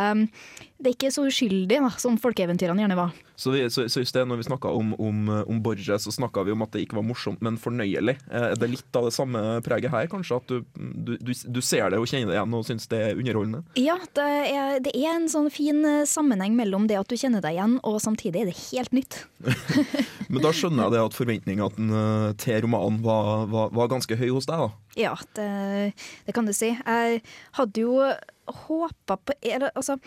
det 0.77 0.91
er 0.91 0.93
ikke 0.95 1.09
så 1.13 1.23
uskyldig 1.25 1.79
da, 1.81 1.89
som 1.97 2.17
folkeeventyrene 2.21 2.83
gjerne 2.83 2.97
var. 2.99 3.15
Så, 3.37 3.51
vi, 3.53 3.63
så, 3.69 3.83
så 3.89 4.01
i 4.01 4.07
sted 4.09 4.25
når 4.29 4.39
vi 4.41 4.45
snakka 4.47 4.69
om, 4.73 4.91
om, 5.01 5.17
om 5.45 5.59
Borges, 5.61 6.05
så 6.05 6.13
snakka 6.13 6.43
vi 6.45 6.53
om 6.53 6.61
at 6.65 6.71
det 6.73 6.83
ikke 6.85 6.97
var 6.97 7.05
morsomt, 7.05 7.41
men 7.45 7.57
fornøyelig. 7.61 8.15
Eh, 8.29 8.45
Er 8.51 8.55
det 8.61 8.69
litt 8.75 8.97
av 8.97 9.07
det 9.09 9.13
samme 9.17 9.41
preget 9.65 9.93
her, 9.93 10.07
kanskje? 10.09 10.37
At 10.41 10.49
du, 10.49 10.61
du, 10.77 11.11
du, 11.21 11.31
du 11.33 11.59
ser 11.65 11.89
det 11.93 11.99
og 12.01 12.07
kjenner 12.09 12.31
det 12.31 12.37
igjen 12.37 12.55
og 12.57 12.65
syns 12.69 12.89
det 12.93 13.01
er 13.07 13.17
underholdende? 13.21 13.63
Ja, 13.81 13.97
det 14.17 14.27
er, 14.53 14.79
det 14.85 14.93
er 14.97 15.11
en 15.15 15.27
sånn 15.33 15.49
fin 15.53 15.81
eh, 15.85 16.03
sammenheng 16.09 16.57
mellom 16.57 16.87
det 16.89 16.97
at 17.01 17.09
du 17.09 17.17
kjenner 17.17 17.41
deg 17.45 17.57
igjen, 17.57 17.77
og 17.85 17.99
samtidig 18.03 18.41
er 18.45 18.49
det 18.51 18.57
helt 18.69 18.93
nytt. 18.97 19.19
Men 20.31 20.41
da 20.43 20.53
skjønner 20.53 20.87
jeg 20.87 20.97
det 20.97 21.03
at 21.09 21.17
forventningene 21.17 22.01
eh, 22.01 22.31
til 22.41 22.61
romanen 22.65 23.01
var, 23.05 23.45
var, 23.53 23.73
var 23.77 23.93
ganske 23.93 24.17
høy 24.17 24.29
hos 24.33 24.49
deg, 24.49 24.65
da. 24.65 24.73
Ja, 24.97 25.13
det, 25.37 25.49
det 26.25 26.33
kan 26.33 26.47
du 26.49 26.53
si. 26.57 26.71
Jeg 26.73 27.21
hadde 27.59 27.83
jo 27.83 27.99
håpa 28.47 29.17
på 29.17 29.35
eller, 29.41 29.71
altså, 29.75 29.97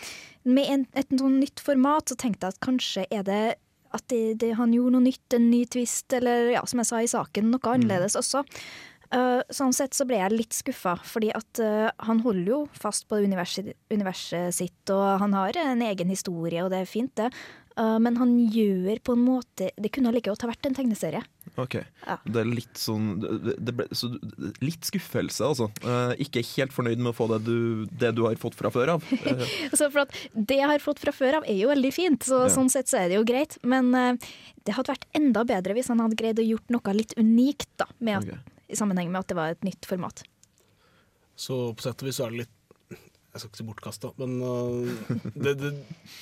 Med 0.45 0.71
en, 0.73 0.87
et 0.99 1.11
sånn 1.13 1.41
nytt 1.43 1.61
format 1.65 2.11
så 2.11 2.17
tenkte 2.19 2.49
jeg 2.49 2.57
at 2.57 2.65
kanskje 2.65 3.07
er 3.11 3.27
det 3.27 3.43
at 3.91 4.07
de, 4.13 4.35
de, 4.39 4.53
han 4.55 4.71
gjorde 4.75 4.95
noe 4.95 5.03
nytt, 5.09 5.35
en 5.35 5.49
ny 5.51 5.65
twist, 5.67 6.13
eller 6.15 6.53
ja, 6.55 6.63
som 6.69 6.79
jeg 6.79 6.91
sa 6.91 7.01
i 7.03 7.11
saken, 7.11 7.51
noe 7.51 7.73
annerledes 7.73 8.15
også. 8.19 8.45
Uh, 9.11 9.41
sånn 9.51 9.75
sett 9.75 9.97
så 9.99 10.05
ble 10.07 10.21
jeg 10.21 10.37
litt 10.37 10.55
skuffa, 10.55 10.93
fordi 11.03 11.33
at 11.35 11.59
uh, 11.59 11.89
han 12.07 12.21
holder 12.23 12.53
jo 12.53 12.59
fast 12.79 13.09
på 13.11 13.19
universet, 13.25 13.73
universet 13.91 14.55
sitt, 14.55 14.93
og 14.95 15.19
han 15.25 15.35
har 15.35 15.59
en 15.59 15.83
egen 15.83 16.13
historie, 16.13 16.63
og 16.63 16.71
det 16.71 16.85
er 16.85 16.93
fint, 16.93 17.11
det. 17.19 17.33
Uh, 17.81 17.97
men 18.03 18.19
han 18.21 18.35
gjør 18.53 18.99
på 19.07 19.15
en 19.17 19.23
måte 19.25 19.71
Det 19.81 19.89
kunne 19.95 20.11
like 20.13 20.29
godt 20.29 20.43
ha 20.45 20.51
vært 20.51 20.67
en 20.69 20.75
tegneserie. 20.77 21.23
Ok, 21.57 21.79
Ja. 22.05 22.19
Det 22.29 22.43
er 22.43 22.51
litt 22.51 22.77
sånn 22.77 23.07
det, 23.23 23.55
det 23.57 23.73
ble, 23.79 23.87
så, 23.97 24.11
Litt 24.61 24.85
skuffelse, 24.85 25.47
altså. 25.47 25.71
Uh, 25.81 26.13
ikke 26.21 26.43
helt 26.59 26.75
fornøyd 26.77 27.01
med 27.01 27.15
å 27.15 27.17
få 27.17 27.31
det 27.33 27.41
du, 27.47 27.87
det 28.03 28.13
du 28.19 28.23
har 28.27 28.37
fått 28.43 28.59
fra 28.59 28.69
før 28.75 28.97
av. 28.99 29.07
Uh. 29.25 29.47
Så 29.79 29.89
for 29.89 30.05
at 30.05 30.13
Det 30.35 30.61
jeg 30.61 30.69
har 30.69 30.85
fått 30.85 31.01
fra 31.01 31.15
før 31.17 31.41
av, 31.41 31.49
er 31.49 31.57
jo 31.63 31.73
veldig 31.73 31.93
fint, 31.97 32.29
så 32.29 32.45
Ja. 32.45 32.53
sånn 32.53 32.69
sett 32.73 32.91
så 32.93 33.01
er 33.01 33.09
det 33.09 33.17
jo 33.21 33.25
greit. 33.25 33.57
Men 33.65 33.91
det 34.67 34.75
hadde 34.77 34.93
vært 34.93 35.09
enda 35.17 35.47
bedre 35.49 35.75
hvis 35.77 35.89
han 35.89 36.03
hadde 36.05 36.19
greid 36.21 36.39
å 36.43 36.45
gjort 36.47 36.69
noe 36.75 36.95
litt 36.97 37.17
unikt, 37.17 37.71
da, 37.81 37.89
med 37.99 38.21
at, 38.21 38.53
i 38.69 38.77
sammenheng 38.79 39.09
med 39.11 39.25
at 39.25 39.33
det 39.33 39.39
var 39.39 39.55
et 39.57 39.65
nytt 39.67 39.89
format. 39.89 40.23
Så 41.41 41.71
på 41.73 41.87
sett 41.87 42.03
og 42.05 42.11
vis 42.11 42.21
er 42.21 42.33
det 42.35 42.43
litt 42.45 42.57
Jeg 43.31 43.43
skal 43.43 43.51
ikke 43.51 43.61
si 43.61 43.67
bortkasta, 43.69 44.11
men 44.19 44.41
øh, 44.43 45.11
det, 45.45 45.55
det, 45.61 45.73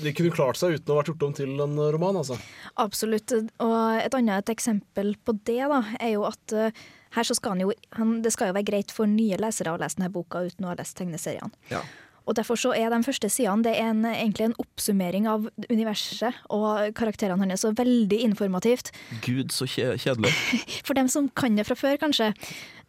det 0.04 0.12
kunne 0.16 0.34
klart 0.34 0.60
seg 0.60 0.76
uten 0.76 0.92
å 0.92 0.96
ha 0.96 1.00
vært 1.00 1.12
gjort 1.14 1.26
om 1.28 1.36
til 1.38 1.54
en 1.64 1.78
roman, 1.94 2.18
altså. 2.20 2.36
Absolutt. 2.76 3.32
Og 3.64 3.78
et 4.02 4.16
annet 4.18 4.52
eksempel 4.52 5.14
på 5.24 5.38
det 5.48 5.62
da, 5.72 5.80
er 5.96 6.12
jo 6.18 6.26
at 6.28 6.52
eh, 6.52 6.82
her 7.16 7.24
så 7.24 7.36
skal 7.38 7.56
han 7.56 7.64
jo 7.64 7.72
han, 7.96 8.18
Det 8.22 8.34
skal 8.34 8.50
jo 8.50 8.58
være 8.58 8.68
greit 8.68 8.92
for 8.92 9.08
nye 9.08 9.38
lesere 9.40 9.72
å 9.72 9.80
lese 9.80 9.96
denne 9.96 10.12
boka 10.12 10.44
uten 10.44 10.66
å 10.66 10.72
ha 10.72 10.76
lest 10.76 10.98
tegneseriene. 11.00 11.50
Ja. 11.72 11.80
Og 12.28 12.36
Derfor 12.36 12.60
så 12.60 12.74
er 12.76 12.92
de 12.92 13.00
første 13.06 13.30
sidene 13.32 13.64
det 13.64 13.72
er 13.80 13.88
en, 13.88 14.04
egentlig 14.04 14.50
en 14.50 14.58
oppsummering 14.60 15.28
av 15.30 15.46
universet 15.70 16.36
og 16.52 16.92
karakterene 16.98 17.40
hans, 17.40 17.64
og 17.64 17.78
veldig 17.78 18.20
informativt. 18.26 18.92
Gud, 19.24 19.48
så 19.54 19.64
kjedelig. 19.64 20.34
For 20.86 20.92
dem 20.98 21.08
som 21.08 21.30
kan 21.32 21.56
det 21.56 21.64
fra 21.70 21.78
før, 21.78 21.96
kanskje. 22.04 22.34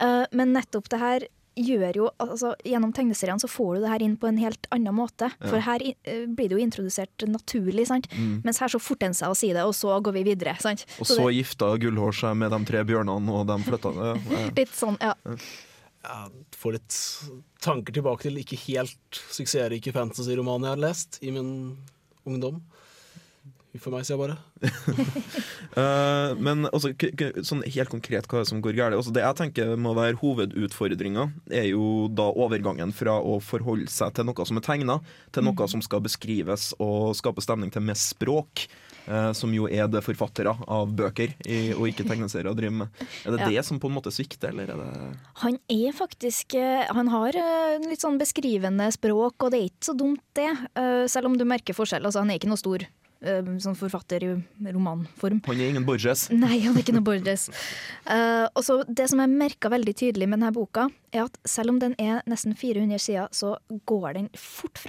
Eh, 0.03 0.25
men 0.35 0.51
nettopp 0.57 0.91
det 0.91 0.99
her 0.99 1.29
gjør 1.59 1.97
jo 1.99 2.07
altså, 2.23 2.53
Gjennom 2.67 2.91
tegneseriene 2.95 3.41
så 3.41 3.49
får 3.51 3.75
du 3.75 3.83
det 3.83 3.91
her 3.93 4.03
inn 4.05 4.15
på 4.19 4.29
en 4.29 4.39
helt 4.41 4.67
annen 4.75 4.95
måte. 4.95 5.29
Ja. 5.35 5.49
For 5.51 5.63
her 5.65 5.83
uh, 5.85 6.25
blir 6.27 6.49
det 6.49 6.57
jo 6.57 6.63
introdusert 6.63 7.25
naturlig, 7.29 7.87
sant. 7.89 8.09
Mm. 8.15 8.41
Mens 8.47 8.61
her 8.63 8.71
så 8.71 8.81
forter 8.81 9.09
en 9.09 9.17
seg 9.17 9.31
å 9.31 9.37
si 9.37 9.51
det, 9.55 9.63
og 9.67 9.75
så 9.77 9.97
går 10.03 10.15
vi 10.19 10.25
videre. 10.31 10.55
sant? 10.61 10.85
Og 10.99 11.07
Så 11.07 11.17
så 11.19 11.27
det- 11.27 11.39
gifta 11.39 11.71
Gullhår 11.81 12.15
seg 12.21 12.37
med 12.37 12.51
de 12.55 12.61
tre 12.69 12.83
bjørnene, 12.87 13.35
og 13.35 13.47
de 13.49 13.57
flytta 13.67 13.93
ja, 13.99 14.15
ja. 14.15 14.45
Litt 14.59 14.75
sånn, 14.75 14.97
ja. 15.01 15.15
Jeg 15.99 16.45
får 16.55 16.75
litt 16.77 16.97
tanker 17.61 17.93
tilbake 17.93 18.23
til 18.23 18.37
ikke 18.39 18.57
helt 18.69 19.19
suksessrike 19.35 19.91
fantasy-romaner 19.93 20.69
jeg 20.69 20.77
har 20.77 20.83
lest 20.87 21.19
i 21.21 21.33
min 21.35 21.51
ungdom. 22.25 22.61
A 23.87 23.91
meg, 23.93 24.05
sier 24.07 24.17
jeg 24.17 24.21
bare. 24.23 24.37
uh, 25.77 26.35
men 26.45 26.67
også, 26.71 26.91
k 26.99 27.11
k 27.15 27.29
sånn 27.45 27.63
helt 27.65 27.91
konkret 27.93 28.27
hva 28.29 28.41
er 28.41 28.45
det 28.45 28.51
som 28.51 28.61
går 28.63 28.77
galt? 28.77 28.97
Altså, 28.97 29.13
det 29.15 29.23
jeg 29.23 29.37
tenker 29.39 29.73
må 29.79 29.93
være 29.97 30.19
hovedutfordringa, 30.21 31.29
er 31.53 31.69
jo 31.71 32.07
da 32.11 32.27
overgangen 32.33 32.91
fra 32.95 33.17
å 33.21 33.39
forholde 33.43 33.89
seg 33.93 34.13
til 34.17 34.27
noe 34.29 34.45
som 34.49 34.59
er 34.59 34.65
tegna, 34.65 34.99
til 35.35 35.47
noe 35.47 35.69
som 35.71 35.83
skal 35.85 36.03
beskrives 36.05 36.71
og 36.81 37.15
skape 37.19 37.43
stemning 37.45 37.71
til 37.73 37.85
med 37.85 37.99
språk. 37.99 38.67
Uh, 39.09 39.31
som 39.33 39.49
jo 39.55 39.65
er 39.65 39.87
det 39.89 40.03
forfattere 40.05 40.51
av 40.69 40.91
bøker 40.93 41.31
i, 41.49 41.71
og 41.73 41.87
ikke 41.89 42.03
tegneserier 42.05 42.53
driver 42.53 42.75
med. 42.83 42.99
Er 43.25 43.33
det 43.33 43.39
Ja. 43.41 43.47
det 43.55 43.63
som 43.65 43.79
på 43.81 43.89
en 43.89 43.95
måte 43.95 44.11
svikter, 44.13 44.51
eller 44.51 44.69
er 44.69 44.77
det 44.77 45.17
Han 45.41 45.57
er 45.71 45.95
faktisk 45.97 46.53
eh, 46.59 46.85
Han 46.93 47.07
har 47.09 47.33
litt 47.89 48.03
sånn 48.03 48.19
beskrivende 48.21 48.91
språk, 48.93 49.33
og 49.41 49.49
det 49.49 49.57
er 49.63 49.65
ikke 49.71 49.87
så 49.89 49.97
dumt, 49.97 50.21
det. 50.37 50.51
Uh, 50.77 51.07
Selv 51.09 51.25
om 51.31 51.37
du 51.39 51.45
merker 51.47 51.73
forskjell. 51.73 52.05
Altså, 52.05 52.21
han 52.21 52.29
er 52.29 52.37
ikke 52.37 52.51
noe 52.51 52.61
stor 52.61 52.85
sånn 53.19 53.75
forfatter 53.75 54.23
i 54.23 54.29
romanform. 54.71 55.41
Han 55.45 55.59
er 55.59 55.73
ingen 55.73 55.85
Borges. 55.87 56.29
Nei, 56.43 56.61
han 56.63 56.77
er 56.77 56.83
ikke 56.85 56.95
noe 56.95 57.03
Borges. 57.03 57.49
Uh, 58.07 58.47
og 58.53 58.63
så 58.63 58.79
Det 58.87 59.09
som 59.11 59.19
jeg 59.19 59.31
merka 59.33 59.71
veldig 59.71 59.93
tydelig 59.99 60.29
med 60.29 60.39
denne 60.39 60.53
boka, 60.55 60.87
er 61.11 61.25
at 61.25 61.35
selv 61.47 61.73
om 61.73 61.79
den 61.81 61.95
er 61.99 62.21
nesten 62.29 62.55
400 62.55 63.01
sider, 63.01 63.27
så 63.35 63.57
går 63.89 64.15
den 64.15 64.29
fort. 64.37 64.79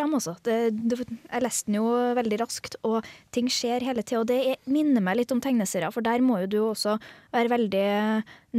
Det, 0.45 0.59
det, 0.71 1.01
jeg 1.09 1.43
leste 1.43 1.67
den 1.67 1.81
jo 1.81 1.91
veldig 2.17 2.39
raskt, 2.43 2.77
og 2.87 3.07
ting 3.35 3.51
skjer 3.51 3.83
hele 3.85 4.05
tida. 4.07 4.23
Og 4.23 4.29
det 4.31 4.39
er, 4.53 4.61
minner 4.71 5.03
meg 5.03 5.19
litt 5.19 5.35
om 5.35 5.43
tegneserier, 5.43 5.91
for 5.95 6.07
der 6.07 6.23
må 6.23 6.39
jo 6.45 6.51
du 6.51 6.59
også 6.69 6.99
være 7.35 7.51
veldig 7.57 7.87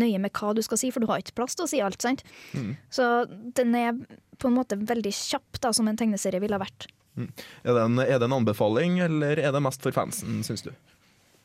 nøye 0.01 0.21
med 0.23 0.33
hva 0.35 0.55
du 0.57 0.63
skal 0.65 0.81
si, 0.81 0.91
for 0.91 1.03
du 1.03 1.09
har 1.11 1.23
ikke 1.23 1.37
plass 1.39 1.55
til 1.55 1.67
å 1.67 1.71
si 1.71 1.83
alt. 1.83 2.01
sant? 2.03 2.25
Mm. 2.57 2.73
Så 2.91 3.07
den 3.55 3.77
er 3.77 3.95
på 4.41 4.49
en 4.49 4.57
måte 4.57 4.75
veldig 4.75 5.13
kjapp, 5.13 5.61
da, 5.61 5.71
som 5.75 5.87
en 5.87 5.99
tegneserie 5.99 6.41
ville 6.43 6.57
ha 6.57 6.63
vært. 6.63 6.89
Mm. 7.17 7.27
Er, 7.63 7.73
det 7.75 7.83
en, 7.83 7.99
er 7.99 8.17
det 8.17 8.27
en 8.27 8.39
anbefaling, 8.39 8.99
eller 9.07 9.41
er 9.41 9.53
det 9.53 9.63
mest 9.63 9.83
for 9.83 9.95
fansen, 9.95 10.41
syns 10.47 10.65
du? 10.67 10.71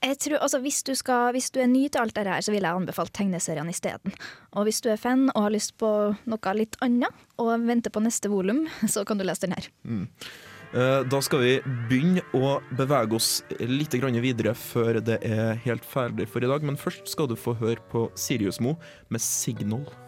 Jeg 0.04 0.18
tror, 0.20 0.36
altså, 0.44 0.60
hvis, 0.60 0.82
du 0.84 0.92
skal, 0.94 1.30
hvis 1.34 1.48
du 1.50 1.60
er 1.62 1.70
ny 1.70 1.86
til 1.88 2.02
alt 2.02 2.14
dette 2.14 2.30
her, 2.30 2.44
så 2.44 2.52
ville 2.52 2.68
jeg 2.68 2.82
anbefalt 2.82 3.14
tegneseriene 3.16 3.72
isteden. 3.72 4.12
Og 4.52 4.68
hvis 4.68 4.82
du 4.84 4.90
er 4.92 5.00
fan 5.00 5.30
og 5.32 5.46
har 5.46 5.54
lyst 5.54 5.74
på 5.80 5.88
noe 6.28 6.56
litt 6.58 6.76
annet, 6.84 7.24
og 7.40 7.64
venter 7.66 7.94
på 7.94 8.04
neste 8.04 8.30
volum, 8.30 8.66
så 8.92 9.06
kan 9.08 9.18
du 9.18 9.24
lese 9.26 9.46
den 9.46 9.56
her. 9.56 9.70
Mm. 9.88 10.04
Eh, 10.76 11.02
Da 11.08 11.20
skal 11.24 11.42
vi 11.42 11.54
begynne 11.88 12.24
å 12.36 12.58
bevege 12.76 13.16
oss 13.16 13.40
litt 13.58 13.96
videre 13.96 14.54
før 14.54 15.00
det 15.00 15.20
er 15.24 15.56
helt 15.64 15.84
ferdig 15.84 16.28
for 16.28 16.44
i 16.44 16.50
dag. 16.50 16.62
Men 16.62 16.76
først 16.76 17.08
skal 17.08 17.30
du 17.30 17.36
få 17.36 17.56
høre 17.56 17.80
på 17.90 18.10
Sirius 18.14 18.60
Mo 18.60 18.76
med 19.08 19.20
'Signal'. 19.20 20.05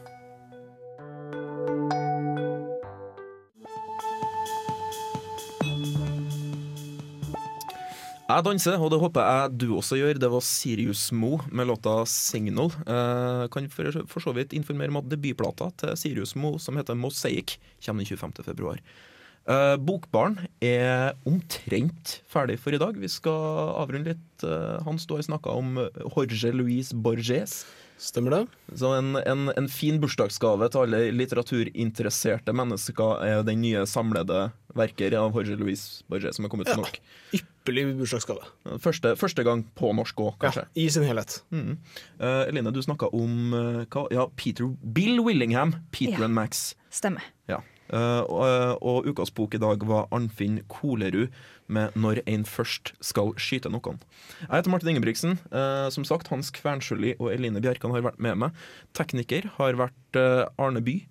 Jeg 8.29 8.45
danser, 8.45 8.75
og 8.77 8.91
det 8.93 8.99
håper 9.01 9.25
jeg 9.25 9.53
du 9.57 9.71
også 9.79 9.97
gjør. 9.97 10.19
Det 10.21 10.29
var 10.29 10.43
Sirius 10.45 11.07
Mo 11.17 11.39
med 11.49 11.65
låta 11.71 12.03
'Signal'. 12.05 12.75
Eh, 12.85 13.49
kan 13.49 13.69
for, 13.73 13.89
for 14.07 14.21
så 14.21 14.35
vidt 14.37 14.53
informere 14.53 14.93
om 14.93 14.99
at 15.01 15.09
debutplata 15.09 15.71
til 15.81 15.97
Sirius 15.97 16.37
Mo, 16.37 16.59
som 16.59 16.77
heter 16.77 16.93
'Mosaic', 16.93 17.57
kommer 17.81 18.05
den 18.05 18.19
25. 18.19 18.45
februar. 18.45 18.77
Eh, 19.49 19.77
Bokbaren 19.81 20.47
er 20.61 21.15
omtrent 21.25 22.21
ferdig 22.29 22.59
for 22.59 22.71
i 22.77 22.77
dag. 22.79 23.01
Vi 23.01 23.09
skal 23.09 23.33
avrunde 23.81 24.13
litt. 24.13 24.45
Eh, 24.45 24.85
Hans, 24.85 25.07
du 25.07 25.15
har 25.15 25.23
snakka 25.23 25.49
om 25.49 25.89
Jorge 25.97 26.53
Luis 26.53 26.93
Borges. 26.93 27.65
Stemmer 27.99 28.31
det? 28.31 28.47
Så 28.79 28.93
en, 28.99 29.17
en, 29.17 29.49
en 29.57 29.69
fin 29.69 29.99
bursdagsgave 29.99 30.69
til 30.71 30.85
alle 30.85 31.11
litteraturinteresserte 31.17 32.53
mennesker 32.55 33.25
er 33.25 33.43
den 33.43 33.63
nye 33.65 33.87
samlede 33.87 34.53
verker 34.77 35.17
av 35.19 35.33
Jorge 35.35 35.57
Luis 35.59 36.05
Borges 36.09 36.37
som 36.37 36.45
er 36.45 36.49
kommet 36.53 36.69
til 36.69 36.77
Ja. 36.77 36.83
norsk. 36.85 37.01
Ypperlig 37.69 37.99
bursdagsgave. 37.99 38.47
Første, 38.81 39.11
første 39.21 39.45
gang 39.45 39.65
på 39.77 39.91
norsk 39.93 40.21
òg, 40.25 40.37
kanskje. 40.41 40.63
Ja, 40.65 40.81
I 40.81 40.87
sin 40.89 41.05
helhet. 41.05 41.43
Mm. 41.53 41.75
Uh, 42.21 42.47
Eline, 42.49 42.73
du 42.73 42.81
snakka 42.81 43.11
om 43.13 43.53
uh, 43.53 43.83
hva? 43.93 44.07
Ja, 44.15 44.25
Peter 44.41 44.71
Bill 44.95 45.21
Willingham. 45.21 45.75
Peter 45.93 46.17
Ja. 46.19 46.25
and 46.25 46.35
Max. 46.35 46.75
Stemmer. 46.91 47.27
Ja. 47.49 47.61
Uh, 47.93 48.25
og, 48.29 48.83
og 48.85 49.07
ukas 49.09 49.31
bok 49.33 49.55
i 49.57 49.61
dag 49.61 49.85
var 49.89 50.09
Arnfinn 50.13 50.63
Kolerud 50.69 51.29
med 51.69 51.93
'Når 51.95 52.23
en 52.27 52.45
først 52.45 52.95
skal 53.01 53.35
skyte 53.37 53.69
noen'. 53.69 54.01
Jeg 54.41 54.57
heter 54.57 54.71
Martin 54.71 54.89
Ingebrigtsen. 54.89 55.39
Uh, 55.53 55.91
som 55.91 56.05
sagt, 56.05 56.29
Hans 56.29 56.51
Kvernsjøli 56.51 57.15
og 57.19 57.33
Eline 57.35 57.61
Bjerkan 57.61 57.93
har 57.93 58.01
vært 58.01 58.19
med 58.19 58.37
meg. 58.37 58.51
Tekniker 58.95 59.51
har 59.59 59.77
vært 59.77 60.17
uh, 60.17 60.49
Arne 60.59 60.81
By. 60.81 61.03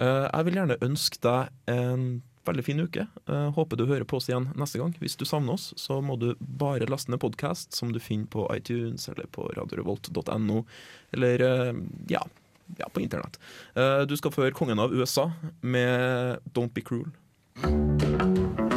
Eh, 0.00 0.28
jeg 0.32 0.44
vil 0.46 0.54
gjerne 0.54 0.76
ønske 0.84 1.18
deg 1.22 1.48
en 1.66 2.02
veldig 2.48 2.64
fin 2.66 2.80
uke. 2.80 3.06
Eh, 3.28 3.48
håper 3.54 3.78
du 3.78 3.86
hører 3.86 4.06
på 4.08 4.18
oss 4.18 4.28
igjen 4.30 4.50
neste 4.58 4.80
gang. 4.80 4.94
Hvis 5.00 5.16
du 5.18 5.24
savner 5.28 5.56
oss, 5.56 5.70
så 5.76 6.00
må 6.04 6.18
du 6.20 6.32
bare 6.40 6.88
laste 6.90 7.12
ned 7.12 7.22
podkast 7.22 7.76
som 7.76 7.92
du 7.94 8.00
finner 8.02 8.30
på 8.32 8.46
iTunes 8.56 9.08
eller 9.08 9.30
på 9.32 9.48
radiorevolt.no, 9.56 10.62
eller 11.16 11.46
eh, 11.48 11.74
ja, 12.12 12.24
ja, 12.76 12.88
på 12.92 13.04
internett. 13.04 13.38
Eh, 13.74 14.02
du 14.08 14.16
skal 14.18 14.34
få 14.34 14.46
høre 14.46 14.56
kongen 14.56 14.82
av 14.82 14.94
USA 14.94 15.30
med 15.60 16.38
'Don't 16.52 16.74
Be 16.74 16.84
Cruel'. 16.84 18.67